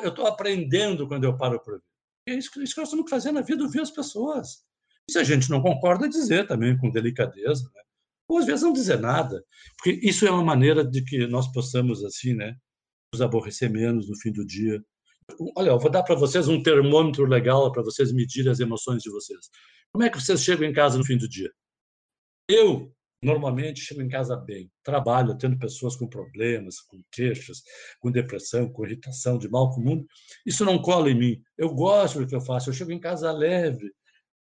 [0.00, 1.82] Eu estou aprendendo quando eu paro para ver.
[2.28, 4.64] É isso que, isso que nós estamos fazendo na vida, ouvir as pessoas.
[5.08, 7.82] E se a gente não concorda, dizer também com delicadeza, né?
[8.28, 9.42] Ou às vezes não dizer nada,
[9.78, 12.54] porque isso é uma maneira de que nós possamos, assim, né,
[13.12, 14.84] nos aborrecer menos no fim do dia.
[15.56, 19.10] Olha, eu vou dar para vocês um termômetro legal para vocês medirem as emoções de
[19.10, 19.48] vocês.
[19.92, 21.50] Como é que vocês chegam em casa no fim do dia?
[22.48, 24.70] Eu, normalmente, chego em casa bem.
[24.82, 27.62] Trabalho, tendo pessoas com problemas, com queixas,
[28.00, 30.04] com depressão, com irritação, de mal comum.
[30.46, 31.42] Isso não cola em mim.
[31.56, 32.70] Eu gosto do que eu faço.
[32.70, 33.92] Eu chego em casa leve,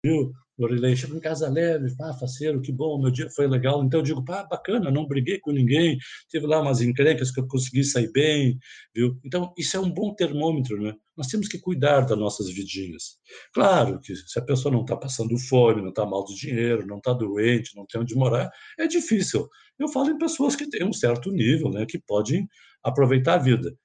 [0.03, 0.31] viu?
[0.57, 3.83] Lorilei, chego em casa leve, ah, faceiro, que bom, meu dia foi legal.
[3.83, 7.47] Então eu digo, pá, bacana, não briguei com ninguém, tive lá umas encrencas que eu
[7.47, 8.57] consegui sair bem,
[8.93, 9.19] viu?
[9.23, 10.95] Então isso é um bom termômetro, né?
[11.15, 13.17] Nós temos que cuidar das nossas vidinhas.
[13.53, 16.97] Claro que se a pessoa não está passando fome, não está mal de dinheiro, não
[16.97, 19.47] está doente, não tem onde morar, é difícil.
[19.77, 22.47] Eu falo em pessoas que têm um certo nível, né, que podem
[22.83, 23.75] aproveitar a vida.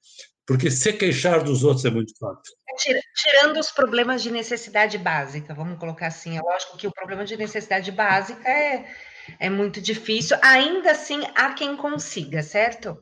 [0.45, 2.53] Porque se queixar dos outros é muito fácil.
[3.15, 7.37] Tirando os problemas de necessidade básica, vamos colocar assim, é lógico que o problema de
[7.37, 8.85] necessidade básica é,
[9.39, 13.01] é muito difícil, ainda assim há quem consiga, certo?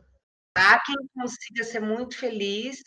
[0.55, 2.83] Há quem consiga ser muito feliz,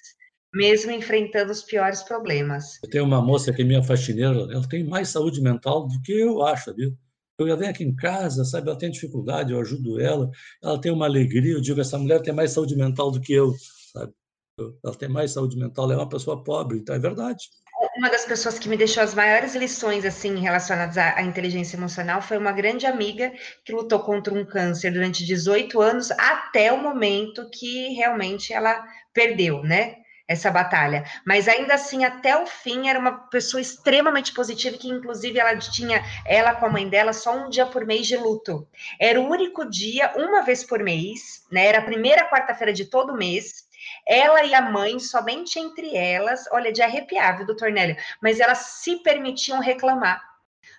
[0.55, 2.79] mesmo enfrentando os piores problemas.
[2.83, 6.13] Eu tenho uma moça que é minha faxineira, ela tem mais saúde mental do que
[6.13, 6.97] eu acho, viu?
[7.39, 8.69] Eu já venho aqui em casa, sabe?
[8.69, 10.31] Ela tem dificuldade, eu ajudo ela,
[10.63, 13.53] ela tem uma alegria, eu digo, essa mulher tem mais saúde mental do que eu,
[13.93, 14.13] sabe?
[14.59, 17.49] Ela tem mais saúde mental, ela é uma pessoa pobre, então é verdade.
[17.97, 22.37] Uma das pessoas que me deixou as maiores lições assim relacionadas à, inteligência emocional foi
[22.37, 23.33] uma grande amiga
[23.65, 29.63] que lutou contra um câncer durante 18 anos até o momento que realmente ela perdeu,
[29.63, 29.97] né?
[30.27, 31.05] essa batalha.
[31.27, 36.03] Mas ainda assim, até o fim, era uma pessoa extremamente positiva, que inclusive ela tinha,
[36.25, 38.67] ela com a mãe dela, só um dia por mês de luto.
[38.99, 41.67] Era o único dia, uma vez por mês, né?
[41.67, 43.64] Era a primeira quarta-feira de todo mês,
[44.07, 47.97] ela e a mãe, somente entre elas, olha, de arrepiar, viu, doutor Nélio?
[48.21, 50.23] Mas elas se permitiam reclamar.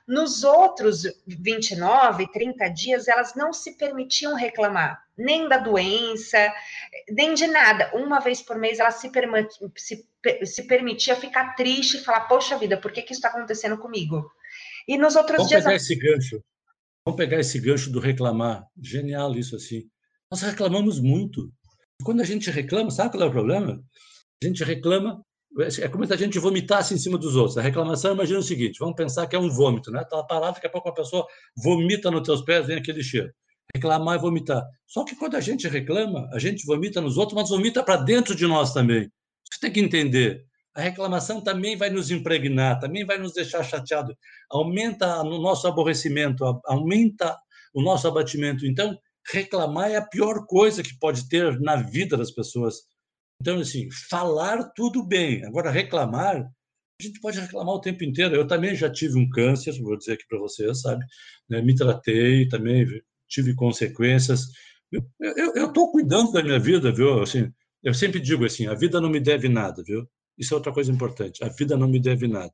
[0.07, 6.53] Nos outros 29, 30 dias, elas não se permitiam reclamar, nem da doença,
[7.09, 7.91] nem de nada.
[7.95, 9.09] Uma vez por mês, ela se,
[9.75, 10.07] se,
[10.45, 14.23] se permitia ficar triste e falar: Poxa vida, por que, que isso está acontecendo comigo?
[14.87, 15.63] E nos outros Vamos dias.
[15.63, 16.43] Vamos pegar esse gancho.
[17.03, 18.63] Vamos pegar esse gancho do reclamar.
[18.79, 19.89] Genial isso assim.
[20.29, 21.51] Nós reclamamos muito.
[22.03, 23.81] Quando a gente reclama, sabe qual é o problema?
[24.43, 25.23] A gente reclama
[25.81, 27.57] é como se a gente vomitasse em cima dos outros.
[27.57, 30.03] A reclamação, imagina o seguinte: vamos pensar que é um vômito, né?
[30.03, 33.31] Tá parado, daqui a pouco uma pessoa vomita nos teus pés, vem aquele cheiro.
[33.73, 34.63] Reclamar e vomitar.
[34.85, 38.35] Só que quando a gente reclama, a gente vomita nos outros, mas vomita para dentro
[38.35, 39.09] de nós também.
[39.49, 40.45] Você tem que entender.
[40.75, 44.13] A reclamação também vai nos impregnar, também vai nos deixar chateado.
[44.51, 47.37] Aumenta o nosso aborrecimento, aumenta
[47.73, 48.65] o nosso abatimento.
[48.65, 48.97] Então,
[49.31, 52.75] reclamar é a pior coisa que pode ter na vida das pessoas
[53.41, 55.45] então, assim, falar tudo bem.
[55.45, 58.35] Agora, reclamar, a gente pode reclamar o tempo inteiro.
[58.35, 61.05] Eu também já tive um câncer, vou dizer aqui para vocês, sabe?
[61.49, 62.85] Né, me tratei, também
[63.27, 64.47] tive consequências.
[65.19, 67.21] Eu estou cuidando da minha vida, viu?
[67.21, 67.51] Assim,
[67.83, 70.07] eu sempre digo assim, a vida não me deve nada, viu?
[70.37, 71.43] Isso é outra coisa importante.
[71.43, 72.53] A vida não me deve nada.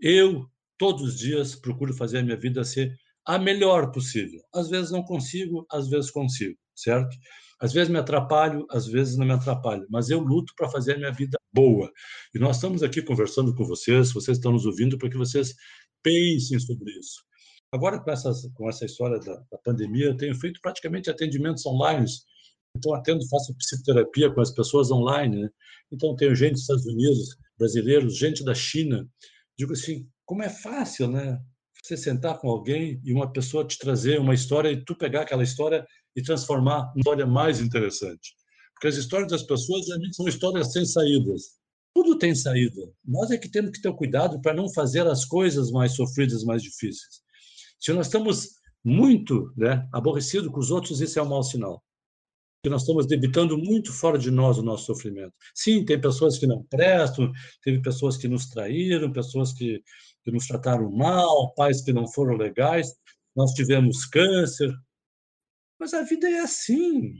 [0.00, 0.46] Eu,
[0.78, 4.40] todos os dias, procuro fazer a minha vida ser a melhor possível.
[4.54, 7.16] Às vezes não consigo, às vezes consigo, certo?
[7.60, 10.98] Às vezes me atrapalho, às vezes não me atrapalho, mas eu luto para fazer a
[10.98, 11.90] minha vida boa.
[12.34, 15.54] E nós estamos aqui conversando com vocês, vocês estão nos ouvindo para que vocês
[16.02, 17.22] pensem sobre isso.
[17.72, 22.06] Agora, com, essas, com essa história da, da pandemia, eu tenho feito praticamente atendimentos online.
[22.76, 25.42] Então, atendo, faço psicoterapia com as pessoas online.
[25.42, 25.48] Né?
[25.90, 29.08] Então, tenho gente dos Estados Unidos, brasileiros, gente da China.
[29.58, 31.40] Digo assim, como é fácil, né?
[31.84, 35.42] Você sentar com alguém e uma pessoa te trazer uma história e tu pegar aquela
[35.42, 38.34] história e transformar uma história mais interessante.
[38.72, 41.58] Porque as histórias das pessoas são histórias sem saídas.
[41.94, 42.80] Tudo tem saída.
[43.04, 46.62] Nós é que temos que ter cuidado para não fazer as coisas mais sofridas, mais
[46.62, 47.22] difíceis.
[47.78, 48.48] Se nós estamos
[48.82, 51.84] muito né, aborrecidos com os outros, isso é um mau sinal.
[52.62, 55.34] Que nós estamos debitando muito fora de nós o nosso sofrimento.
[55.54, 57.30] Sim, tem pessoas que não prestam,
[57.62, 59.82] teve pessoas que nos traíram, pessoas que,
[60.24, 62.94] que nos trataram mal, pais que não foram legais,
[63.36, 64.72] nós tivemos câncer,
[65.78, 67.14] mas a vida é assim.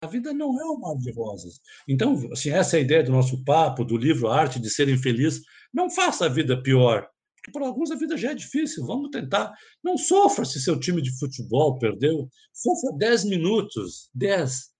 [0.00, 1.60] A vida não é um mar de rosas.
[1.86, 5.40] Então, assim, essa é a ideia do nosso papo, do livro Arte de Ser Infeliz.
[5.72, 8.86] Não faça a vida pior, porque para alguns a vida já é difícil.
[8.86, 9.52] Vamos tentar.
[9.82, 12.28] Não sofra se seu time de futebol perdeu.
[12.52, 14.72] Sofra 10 minutos, 10.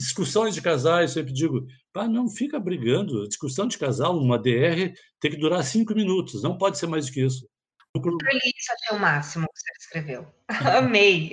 [0.00, 3.26] Discussões de casais, eu sempre digo, pá, não fica brigando.
[3.26, 7.12] discussão de casal, uma DR, tem que durar cinco minutos, não pode ser mais do
[7.12, 7.48] que isso.
[7.96, 10.26] Isso achei o máximo que você escreveu.
[10.76, 11.30] Amei.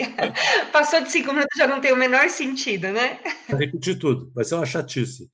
[0.71, 3.19] Passou de cinco minutos já não tem o menor sentido, né?
[3.49, 5.29] Vai repetir tudo, vai ser uma chatice.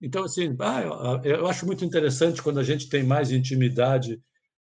[0.00, 4.20] Então, assim, ah, eu acho muito interessante quando a gente tem mais intimidade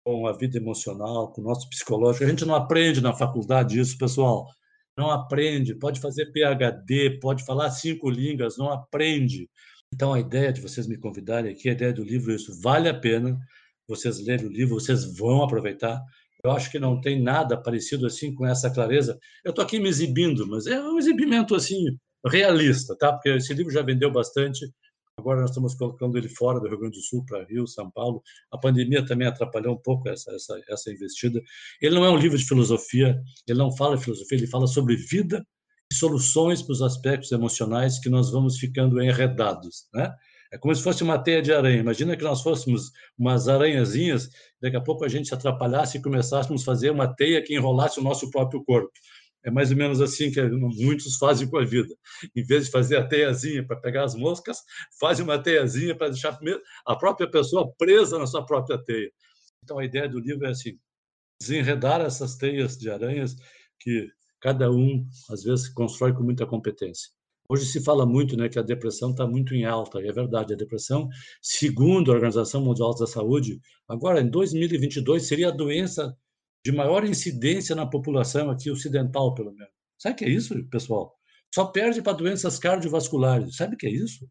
[0.03, 2.25] com a vida emocional, com o nosso psicológico.
[2.25, 4.47] A gente não aprende na faculdade isso, pessoal.
[4.99, 5.77] Não aprende.
[5.77, 9.49] Pode fazer PhD, pode falar cinco línguas, não aprende.
[9.95, 12.95] Então, a ideia de vocês me convidarem aqui, a ideia do livro, isso vale a
[12.95, 13.39] pena
[13.87, 16.03] vocês lerem o livro, vocês vão aproveitar.
[16.45, 19.19] Eu acho que não tem nada parecido assim com essa clareza.
[19.45, 23.13] Eu estou aqui me exibindo, mas é um exibimento assim realista, tá?
[23.13, 24.69] Porque esse livro já vendeu bastante.
[25.19, 28.23] Agora nós estamos colocando ele fora do Rio Grande do Sul para Rio, São Paulo.
[28.53, 31.43] A pandemia também atrapalhou um pouco essa, essa, essa investida.
[31.83, 34.95] Ele não é um livro de filosofia, ele não fala de filosofia, ele fala sobre
[34.95, 35.45] vida
[35.93, 40.15] e soluções para os aspectos emocionais que nós vamos ficando enredados, né?
[40.51, 41.81] É como se fosse uma teia de aranha.
[41.81, 44.31] Imagina que nós fôssemos umas aranhazinhas,
[44.63, 48.01] daqui a pouco a gente se atrapalhasse e começássemos a fazer uma teia que enrolasse
[48.01, 48.91] o nosso próprio corpo.
[49.45, 51.95] É mais ou menos assim que muitos fazem com a vida.
[52.35, 54.59] Em vez de fazer a teiazinha para pegar as moscas,
[55.01, 56.39] fazem uma teiazinha para deixar
[56.87, 59.11] a própria pessoa presa na sua própria teia.
[59.63, 60.79] Então a ideia do livro é assim:
[61.41, 63.37] desenredar essas teias de aranhas
[63.81, 64.09] que
[64.41, 67.11] cada um às vezes constrói com muita competência.
[67.51, 70.53] Hoje se fala muito né, que a depressão está muito em alta, e é verdade.
[70.53, 71.09] A depressão,
[71.41, 76.15] segundo a Organização Mundial da Saúde, agora em 2022 seria a doença
[76.65, 79.73] de maior incidência na população aqui ocidental, pelo menos.
[79.99, 81.17] Sabe o que é isso, pessoal?
[81.55, 83.57] Só perde para doenças cardiovasculares.
[83.57, 84.29] Sabe o que é isso?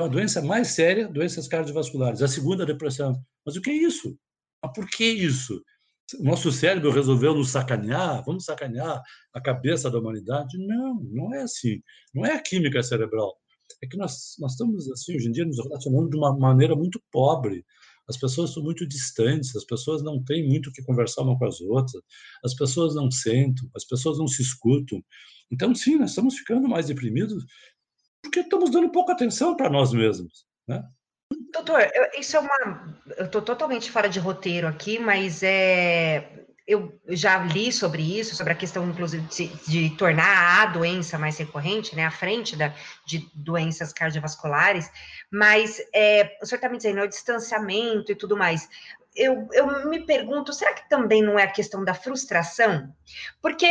[0.00, 2.22] A doença mais séria, doenças cardiovasculares.
[2.22, 3.14] A segunda, a depressão.
[3.46, 4.18] Mas o que é isso?
[4.62, 5.62] Mas por que isso?
[6.20, 10.58] nosso cérebro resolveu nos sacanear, vamos sacanear a cabeça da humanidade.
[10.58, 11.80] Não, não é assim.
[12.14, 13.34] Não é a química cerebral.
[13.82, 17.02] É que nós, nós estamos, assim, hoje em dia, nos relacionando de uma maneira muito
[17.10, 17.64] pobre.
[18.08, 21.46] As pessoas estão muito distantes, as pessoas não têm muito o que conversar uma com
[21.46, 22.02] as outras,
[22.44, 25.02] as pessoas não sentam, as pessoas não se escutam.
[25.50, 27.44] Então, sim, nós estamos ficando mais deprimidos
[28.22, 30.46] porque estamos dando pouca atenção para nós mesmos.
[30.66, 30.82] Né?
[31.52, 33.00] Doutor, eu, isso é uma.
[33.16, 36.43] Eu estou totalmente fora de roteiro aqui, mas é.
[36.66, 41.36] Eu já li sobre isso, sobre a questão, inclusive, de, de tornar a doença mais
[41.36, 42.74] recorrente, né, à frente da,
[43.06, 44.90] de doenças cardiovasculares,
[45.30, 48.68] mas é, o senhor está me dizendo, é o distanciamento e tudo mais
[49.14, 52.92] eu, eu me pergunto, será que também não é a questão da frustração?
[53.40, 53.66] Porque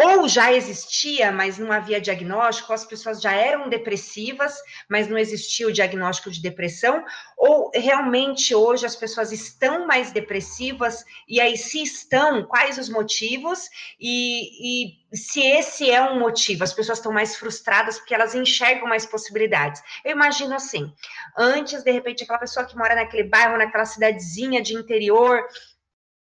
[0.00, 4.54] ou já existia, mas não havia diagnóstico, as pessoas já eram depressivas,
[4.88, 7.04] mas não existia o diagnóstico de depressão,
[7.36, 13.68] ou realmente hoje as pessoas estão mais depressivas, e aí se estão, quais os motivos,
[14.00, 18.86] e, e se esse é um motivo, as pessoas estão mais frustradas porque elas enxergam
[18.86, 19.82] mais possibilidades.
[20.04, 20.92] Eu imagino assim,
[21.36, 25.42] antes, de repente, aquela pessoa que mora naquele bairro, naquela cidadezinha de interior,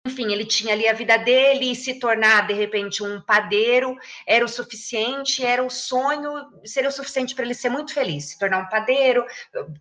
[0.07, 4.43] enfim, ele tinha ali a vida dele e se tornar de repente um padeiro era
[4.43, 6.31] o suficiente, era o sonho,
[6.65, 9.25] seria o suficiente para ele ser muito feliz, se tornar um padeiro,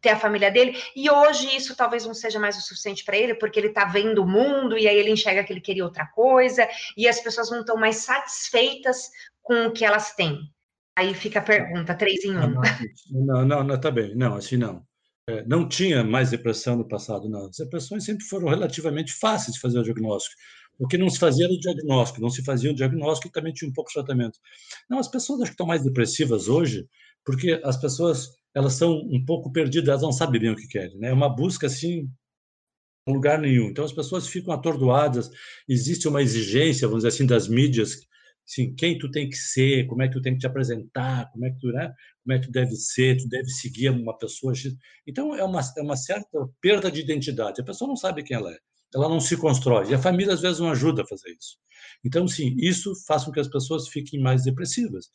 [0.00, 0.76] ter a família dele.
[0.94, 4.22] E hoje isso talvez não seja mais o suficiente para ele, porque ele está vendo
[4.22, 7.60] o mundo e aí ele enxerga que ele queria outra coisa e as pessoas não
[7.60, 9.10] estão mais satisfeitas
[9.42, 10.40] com o que elas têm.
[10.96, 12.60] Aí fica a pergunta, três em um.
[13.10, 14.14] Não, não, não, tá bem.
[14.14, 14.82] Não, assim não.
[15.28, 17.46] É, não tinha mais depressão no passado, não.
[17.46, 20.36] As depressões sempre foram relativamente fáceis de fazer o diagnóstico.
[20.78, 23.52] O que não se fazia era o diagnóstico, não se fazia o diagnóstico e também
[23.52, 24.38] tinha um pouco de tratamento.
[24.88, 26.86] Não, as pessoas acho que estão mais depressivas hoje,
[27.24, 30.96] porque as pessoas elas são um pouco perdidas, elas não sabem bem o que querem.
[30.98, 31.08] Né?
[31.08, 32.08] É uma busca assim,
[33.08, 33.68] em lugar nenhum.
[33.68, 35.30] Então as pessoas ficam atordoadas,
[35.68, 38.00] existe uma exigência, vamos dizer assim, das mídias
[38.48, 41.44] assim, quem tu tem que ser, como é que tu tem que te apresentar, como
[41.44, 44.52] é que tu, né, como é que tu deve ser, tu deve seguir uma pessoa.
[45.06, 47.61] Então é uma, é uma certa perda de identidade.
[47.61, 48.59] A pessoa não sabe quem ela é,
[48.94, 49.90] ela não se constrói.
[49.90, 51.59] E a família às vezes não ajuda a fazer isso.
[52.04, 55.06] Então sim, isso faz com que as pessoas fiquem mais depressivas,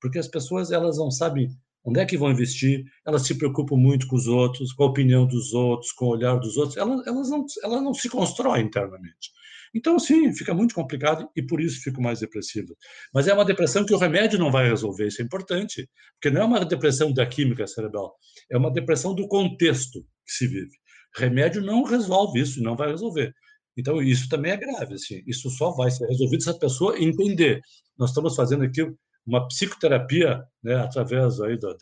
[0.00, 1.48] porque as pessoas elas não sabem
[1.84, 5.26] onde é que vão investir, elas se preocupam muito com os outros, com a opinião
[5.26, 9.30] dos outros, com o olhar dos outros, elas, elas, não, elas não se constroem internamente.
[9.74, 12.76] Então, sim, fica muito complicado e por isso fico mais depressivo.
[13.12, 16.42] Mas é uma depressão que o remédio não vai resolver, isso é importante, porque não
[16.42, 18.14] é uma depressão da química cerebral,
[18.50, 20.76] é uma depressão do contexto que se vive.
[21.16, 23.32] Remédio não resolve isso, não vai resolver.
[23.76, 25.22] Então, isso também é grave, assim.
[25.26, 27.60] Isso só vai ser resolvido se a pessoa entender.
[27.96, 28.84] Nós estamos fazendo aqui
[29.24, 31.76] uma psicoterapia, né, através aí do,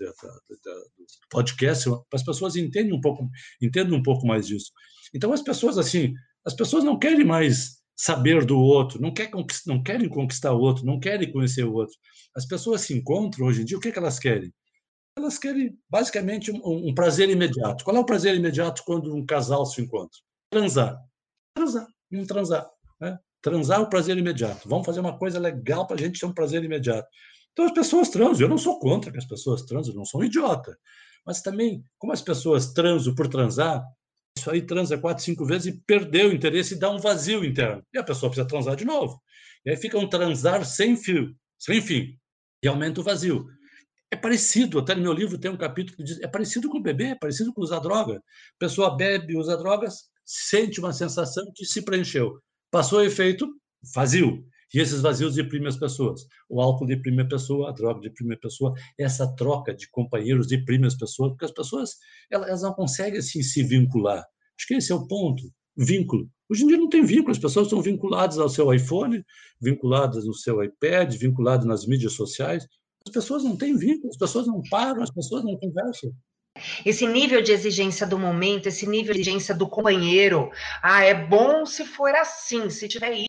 [1.30, 3.28] podcast, para as pessoas entendam um pouco,
[3.62, 4.72] entendam um pouco mais disso.
[5.14, 6.12] Então, as pessoas, assim,
[6.44, 9.30] as pessoas não querem mais saber do outro, não, quer,
[9.66, 11.96] não querem conquistar o outro, não querem conhecer o outro.
[12.36, 14.52] As pessoas se encontram hoje em dia, o que, é que elas querem?
[15.16, 17.82] Elas querem, basicamente, um, um prazer imediato.
[17.82, 20.18] Qual é o prazer imediato quando um casal se encontra?
[20.50, 20.98] Transar.
[21.54, 21.86] Transar.
[22.12, 22.70] Um transar.
[23.00, 23.18] Né?
[23.40, 24.68] Transar é o prazer imediato.
[24.68, 27.08] Vamos fazer uma coisa legal para a gente ter um prazer imediato.
[27.52, 28.42] Então as pessoas transam.
[28.42, 30.76] Eu não sou contra que as pessoas transam, não sou um idiota.
[31.24, 33.82] Mas também, como as pessoas transam por transar,
[34.36, 37.82] isso aí transa quatro, cinco vezes e perdeu o interesse e dá um vazio interno.
[37.92, 39.20] E a pessoa precisa transar de novo.
[39.64, 42.16] E aí fica um transar sem fio, sem fim.
[42.62, 43.46] E aumenta o vazio.
[44.10, 47.06] É parecido, até no meu livro tem um capítulo que diz, é parecido com bebê,
[47.06, 48.18] é parecido com usar droga.
[48.18, 52.40] A pessoa bebe, usa drogas, sente uma sensação que se preencheu.
[52.70, 53.48] Passou o efeito,
[53.94, 54.44] vazio.
[54.74, 56.26] E esses vazios deprimem as pessoas.
[56.48, 58.74] O álcool deprime a pessoa, a droga deprime a pessoa.
[58.98, 61.96] Essa troca de companheiros deprime as pessoas, porque as pessoas
[62.30, 64.24] elas não conseguem assim, se vincular.
[64.58, 65.42] Acho que esse é o ponto.
[65.76, 66.28] Vínculo.
[66.48, 69.24] Hoje em dia não tem vínculo, as pessoas estão vinculadas ao seu iPhone,
[69.60, 72.66] vinculadas no seu iPad, vinculadas nas mídias sociais.
[73.06, 76.12] As pessoas não têm vínculo, as pessoas não param, as pessoas não conversam.
[76.84, 80.50] Esse nível de exigência do momento, esse nível de exigência do companheiro.
[80.82, 83.26] Ah, é bom se for assim, se tiver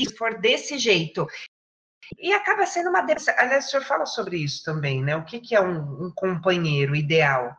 [0.00, 1.26] se for desse jeito.
[2.18, 3.00] E acaba sendo uma.
[3.00, 5.16] Aliás, o senhor fala sobre isso também, né?
[5.16, 7.54] O que, que é um, um companheiro ideal?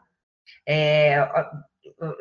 [0.67, 1.19] É,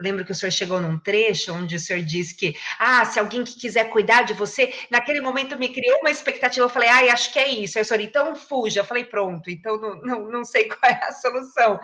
[0.01, 3.45] lembro que o senhor chegou num trecho onde o senhor disse que, ah, se alguém
[3.45, 7.33] que quiser cuidar de você, naquele momento me criou uma expectativa, eu falei, ah, acho
[7.33, 7.79] que é isso.
[7.79, 8.81] Aí o senhor, então fuja.
[8.81, 11.81] Eu falei, pronto, então não, não, não sei qual é a solução.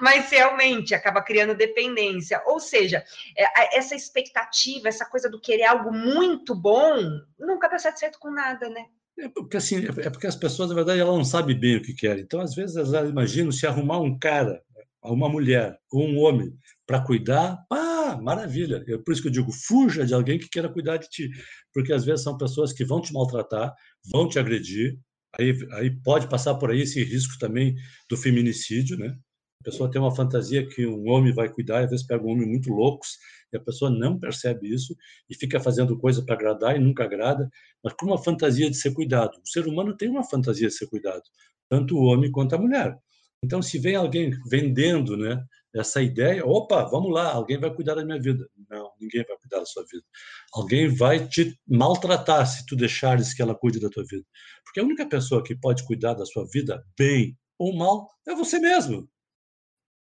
[0.00, 2.42] Mas realmente acaba criando dependência.
[2.46, 3.04] Ou seja,
[3.36, 6.96] é, essa expectativa, essa coisa do querer algo muito bom,
[7.38, 8.86] nunca está satisfeito com nada, né?
[9.18, 11.92] É porque, assim, é porque as pessoas, na verdade, elas não sabem bem o que
[11.92, 12.22] querem.
[12.22, 14.62] Então, às vezes, elas imaginam se arrumar um cara,
[15.02, 16.52] uma mulher ou um homem
[16.86, 18.84] para cuidar, ah, maravilha.
[18.88, 21.30] É por isso que eu digo, fuja de alguém que queira cuidar de ti,
[21.72, 23.74] porque às vezes são pessoas que vão te maltratar,
[24.10, 24.98] vão te agredir,
[25.38, 27.74] aí, aí pode passar por aí esse risco também
[28.08, 29.16] do feminicídio, né?
[29.60, 32.46] A pessoa tem uma fantasia que um homem vai cuidar, às vezes pega um homem
[32.46, 33.18] muito loucos,
[33.52, 34.96] e a pessoa não percebe isso
[35.28, 37.50] e fica fazendo coisa para agradar e nunca agrada,
[37.82, 39.32] mas com uma fantasia de ser cuidado.
[39.44, 41.22] O ser humano tem uma fantasia de ser cuidado,
[41.68, 42.96] tanto o homem quanto a mulher.
[43.44, 45.42] Então, se vem alguém vendendo, né,
[45.74, 48.48] essa ideia, opa, vamos lá, alguém vai cuidar da minha vida.
[48.68, 50.04] Não, ninguém vai cuidar da sua vida.
[50.52, 54.24] Alguém vai te maltratar se tu deixares que ela cuide da tua vida.
[54.64, 58.58] Porque a única pessoa que pode cuidar da sua vida bem ou mal é você
[58.58, 59.08] mesmo.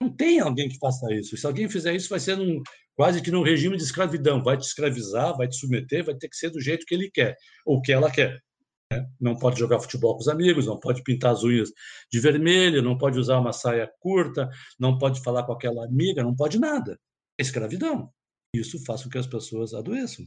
[0.01, 1.37] Não tem alguém que faça isso.
[1.37, 2.61] Se alguém fizer isso, vai ser num,
[2.97, 4.43] quase que num regime de escravidão.
[4.43, 7.37] Vai te escravizar, vai te submeter, vai ter que ser do jeito que ele quer,
[7.65, 8.41] ou que ela quer.
[8.93, 9.07] Né?
[9.21, 11.71] Não pode jogar futebol com os amigos, não pode pintar as unhas
[12.11, 16.35] de vermelho, não pode usar uma saia curta, não pode falar com aquela amiga, não
[16.35, 16.99] pode nada.
[17.39, 18.11] É escravidão.
[18.55, 20.27] Isso faz com que as pessoas adoeçam.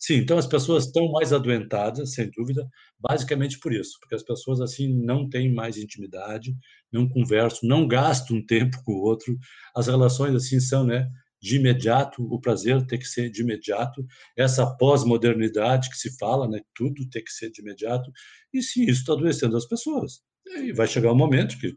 [0.00, 4.60] Sim, então as pessoas estão mais adoentadas, sem dúvida, basicamente por isso, porque as pessoas
[4.60, 6.52] assim não têm mais intimidade,
[6.92, 9.38] não conversam, não gastam tempo com o outro,
[9.72, 11.08] as relações assim são, né,
[11.40, 14.04] de imediato, o prazer tem que ser de imediato,
[14.36, 18.10] essa pós-modernidade que se fala, né, tudo tem que ser de imediato,
[18.52, 20.20] e sim, isso está adoecendo as pessoas.
[20.58, 21.76] E vai chegar um momento que, que,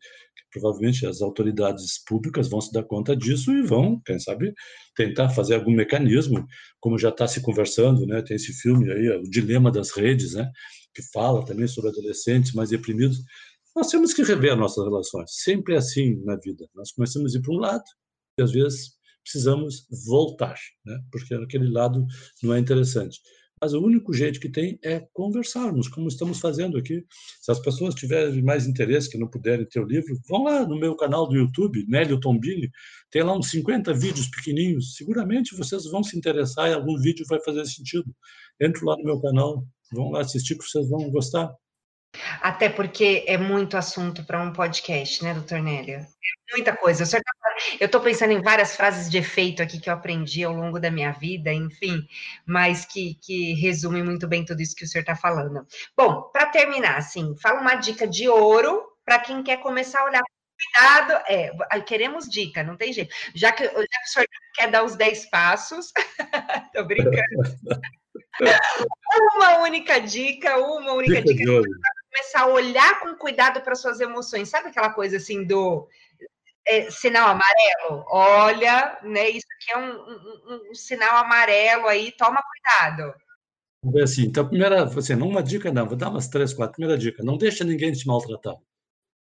[0.51, 4.53] provavelmente as autoridades públicas vão se dar conta disso e vão, quem sabe,
[4.95, 6.45] tentar fazer algum mecanismo,
[6.79, 8.21] como já está se conversando, né?
[8.21, 10.49] Tem esse filme aí, o Dilema das Redes, né?
[10.93, 13.19] Que fala também sobre adolescentes mais reprimidos.
[13.75, 15.31] Nós temos que rever nossas relações.
[15.43, 16.67] Sempre é assim na vida.
[16.73, 17.83] Nós começamos a ir para um lado
[18.39, 18.93] e às vezes
[19.23, 20.55] precisamos voltar,
[20.85, 20.99] né?
[21.11, 22.05] porque aquele lado
[22.41, 23.19] não é interessante.
[23.63, 27.05] Mas o único jeito que tem é conversarmos, como estamos fazendo aqui.
[27.39, 30.77] Se as pessoas tiverem mais interesse, que não puderem ter o livro, vão lá no
[30.77, 32.69] meu canal do YouTube, Nélio Tombini,
[33.09, 34.95] tem lá uns 50 vídeos pequenininhos.
[34.97, 38.13] Seguramente vocês vão se interessar e algum vídeo vai fazer sentido.
[38.59, 41.49] Entro lá no meu canal, vão lá assistir que vocês vão gostar.
[42.41, 45.95] Até porque é muito assunto para um podcast, né, doutor Nélio?
[45.95, 47.03] É muita coisa.
[47.03, 47.31] O senhor tá
[47.79, 50.91] eu estou pensando em várias frases de efeito aqui que eu aprendi ao longo da
[50.91, 52.07] minha vida, enfim,
[52.45, 55.65] mas que, que resumem muito bem tudo isso que o senhor está falando.
[55.95, 60.23] Bom, para terminar, assim, fala uma dica de ouro para quem quer começar a olhar
[60.63, 61.23] cuidado.
[61.27, 61.51] É,
[61.81, 63.13] queremos dica, não tem jeito.
[63.33, 65.91] Já que, já que o senhor quer dar os 10 passos,
[66.73, 67.19] tô brincando.
[69.35, 73.99] uma única dica, uma única dica, dica para começar a olhar com cuidado para suas
[73.99, 74.49] emoções.
[74.49, 75.87] Sabe aquela coisa assim do
[76.67, 79.29] é, sinal amarelo, olha, né?
[79.29, 83.13] Isso aqui é um, um, um, sinal amarelo aí, toma cuidado.
[83.85, 86.75] Ver assim, então, primeira, assim, não uma dica não, vou dar umas três, quatro.
[86.75, 88.55] Primeira dica, não deixa ninguém te maltratar.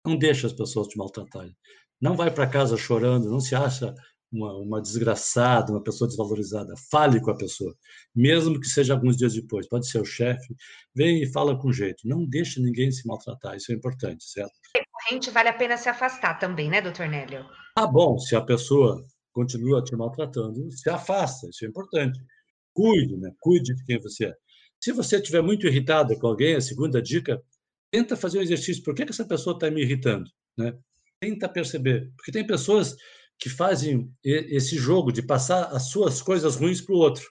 [0.05, 1.57] Não deixa as pessoas te maltratarem.
[2.01, 3.93] Não vai para casa chorando, não se acha
[4.31, 6.75] uma, uma desgraçada, uma pessoa desvalorizada.
[6.91, 7.75] Fale com a pessoa,
[8.15, 9.69] mesmo que seja alguns dias depois.
[9.69, 10.55] Pode ser o chefe,
[10.95, 12.07] vem e fala com jeito.
[12.07, 14.55] Não deixe ninguém se maltratar, isso é importante, certo?
[14.77, 17.47] Recorrente vale a pena se afastar também, né, doutor Nélio?
[17.77, 19.03] Ah, bom, se a pessoa
[19.33, 22.19] continua te maltratando, se afasta, isso é importante.
[22.75, 23.31] Cuide, né?
[23.41, 24.35] Cuide de quem você é.
[24.81, 27.43] Se você estiver muito irritado com alguém, a segunda dica,
[27.91, 28.83] tenta fazer um exercício.
[28.83, 30.31] Por que, que essa pessoa está me irritando?
[30.57, 30.75] Né?
[31.21, 32.13] Tenta perceber.
[32.17, 32.95] Porque tem pessoas
[33.39, 37.25] que fazem esse jogo de passar as suas coisas ruins para o outro.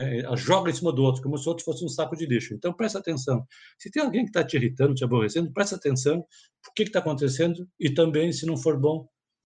[0.00, 2.54] É, joga em cima do outro, como se o outro fosse um saco de lixo.
[2.54, 3.44] Então, presta atenção.
[3.78, 7.68] Se tem alguém que está te irritando, te aborrecendo, presta atenção o que está acontecendo
[7.80, 9.08] e também, se não for bom,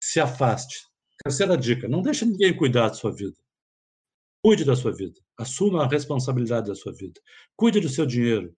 [0.02, 0.78] se afaste.
[1.22, 3.36] Terceira dica: não deixe ninguém cuidar da sua vida.
[4.42, 5.20] Cuide da sua vida.
[5.38, 7.20] Assuma a responsabilidade da sua vida.
[7.54, 8.56] Cuide do seu dinheiro.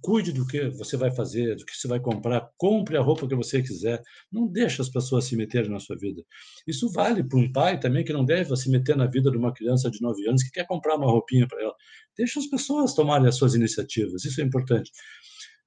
[0.00, 3.36] Cuide do que você vai fazer, do que você vai comprar, compre a roupa que
[3.36, 4.02] você quiser.
[4.30, 6.24] Não deixe as pessoas se meterem na sua vida.
[6.66, 9.52] Isso vale para um pai também que não deve se meter na vida de uma
[9.52, 11.74] criança de 9 anos que quer comprar uma roupinha para ela.
[12.16, 14.90] Deixe as pessoas tomarem as suas iniciativas, isso é importante.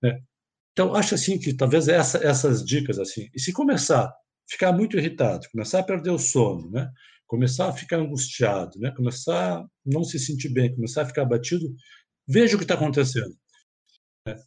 [0.01, 0.19] Né?
[0.73, 3.29] Então, acho assim que talvez essa, essas dicas assim.
[3.33, 4.13] E se começar a
[4.49, 6.89] ficar muito irritado, começar a perder o sono, né?
[7.25, 8.91] começar a ficar angustiado, né?
[8.91, 11.73] começar a não se sentir bem, começar a ficar abatido,
[12.27, 13.33] veja o que está acontecendo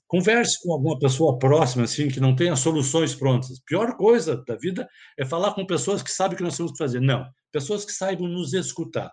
[0.07, 3.61] Converse com alguma pessoa próxima, assim, que não tenha soluções prontas.
[3.61, 6.79] Pior coisa da vida é falar com pessoas que sabem o que nós temos que
[6.79, 7.01] fazer.
[7.01, 9.13] Não, pessoas que saibam nos escutar.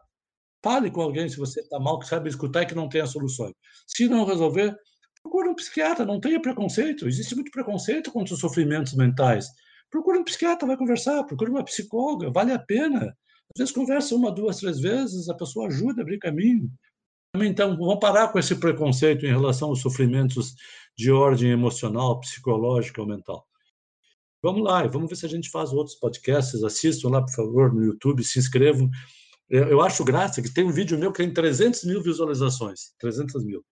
[0.63, 3.53] Fale com alguém se você está mal, que sabe escutar e que não tenha soluções.
[3.85, 4.73] Se não resolver,
[5.21, 7.09] procure um psiquiatra, não tenha preconceito.
[7.09, 9.47] Existe muito preconceito contra os sofrimentos mentais.
[9.91, 13.13] Procure um psiquiatra, vai conversar, procure uma psicóloga, vale a pena.
[13.53, 16.71] Às vezes conversa uma, duas, três vezes, a pessoa ajuda a abrir caminho.
[17.35, 20.53] Então, vamos parar com esse preconceito em relação aos sofrimentos
[20.95, 23.47] de ordem emocional, psicológica ou mental.
[24.43, 26.63] Vamos lá, vamos ver se a gente faz outros podcasts.
[26.63, 28.87] Assistam lá, por favor, no YouTube, se inscrevam.
[29.49, 32.93] Eu acho graça que tem um vídeo meu que tem 300 mil visualizações.
[32.99, 33.65] 300 mil.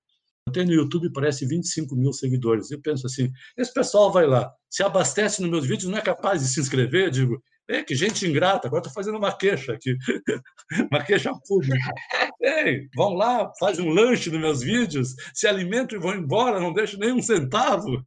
[0.48, 2.72] Eu tenho no YouTube, parece 25 mil seguidores.
[2.72, 6.42] Eu penso assim: esse pessoal vai lá, se abastece nos meus vídeos, não é capaz
[6.42, 7.06] de se inscrever?
[7.06, 9.96] Eu digo, é, que gente ingrata, agora estou fazendo uma queixa aqui,
[10.92, 11.78] uma queixa pública.
[12.42, 16.74] Ei, vão lá, faz um lanche nos meus vídeos, se alimentam e vão embora, não
[16.74, 18.04] deixo nem um centavo.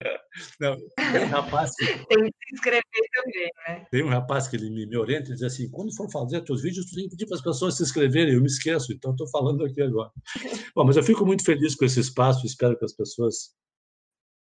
[0.60, 1.84] Não, tem um rapaz que...
[2.06, 2.82] Tem que se inscrever
[3.12, 3.86] também, né?
[3.90, 6.62] Tem um rapaz que ele me, me orienta e diz assim, quando for fazer seus
[6.62, 9.28] vídeos, tu tem que pedir para as pessoas se inscreverem, eu me esqueço, então estou
[9.28, 10.12] falando aqui agora.
[10.76, 13.56] Bom, mas eu fico muito feliz com esse espaço, espero que as pessoas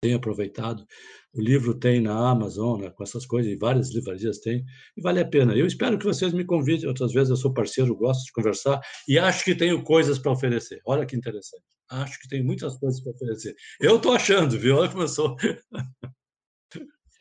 [0.00, 0.86] tenham aproveitado.
[1.32, 4.64] O livro tem na Amazon, né, com essas coisas, e várias livrarias tem,
[4.96, 5.54] e vale a pena.
[5.54, 9.18] Eu espero que vocês me convidem, outras vezes eu sou parceiro, gosto de conversar, e
[9.18, 10.80] acho que tenho coisas para oferecer.
[10.86, 11.62] Olha que interessante.
[11.90, 13.54] Acho que tem muitas coisas para oferecer.
[13.80, 14.76] Eu estou achando, viu?
[14.76, 15.36] Olha como eu sou.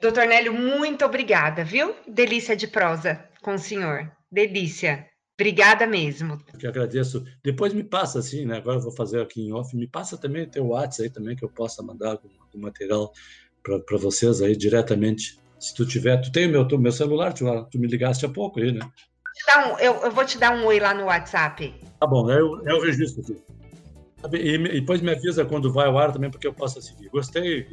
[0.01, 1.93] Doutor Nélio, muito obrigada, viu?
[2.07, 4.09] Delícia de prosa com o senhor.
[4.31, 5.09] Delícia.
[5.39, 6.37] Obrigada mesmo.
[6.53, 7.23] Eu que agradeço.
[7.41, 8.57] Depois me passa, assim, né?
[8.57, 9.73] Agora eu vou fazer aqui em off.
[9.73, 13.13] Me passa também teu WhatsApp aí também, que eu possa mandar algum, algum material
[13.63, 15.39] para vocês aí diretamente.
[15.57, 18.59] Se tu tiver, tu tem o meu, meu celular, tu, tu me ligaste há pouco
[18.59, 18.81] aí, né?
[19.55, 21.73] Um, eu, eu, vou te dar um oi lá no WhatsApp.
[21.97, 23.41] Tá bom, eu, eu registro aqui.
[24.35, 27.07] E, e depois me avisa quando vai ao ar também, porque eu possa seguir.
[27.07, 27.65] Gostei,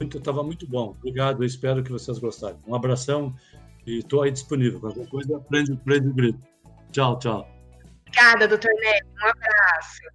[0.00, 0.92] muito, estava muito bom.
[0.98, 2.58] Obrigado, espero que vocês gostarem.
[2.66, 3.32] Um abração
[3.86, 4.80] e estou aí disponível.
[4.80, 6.53] Qualquer coisa, prende, prende o grito.
[6.94, 7.44] Tchau, tchau.
[8.06, 9.08] Obrigada, doutor Neto.
[9.20, 10.13] Um abraço.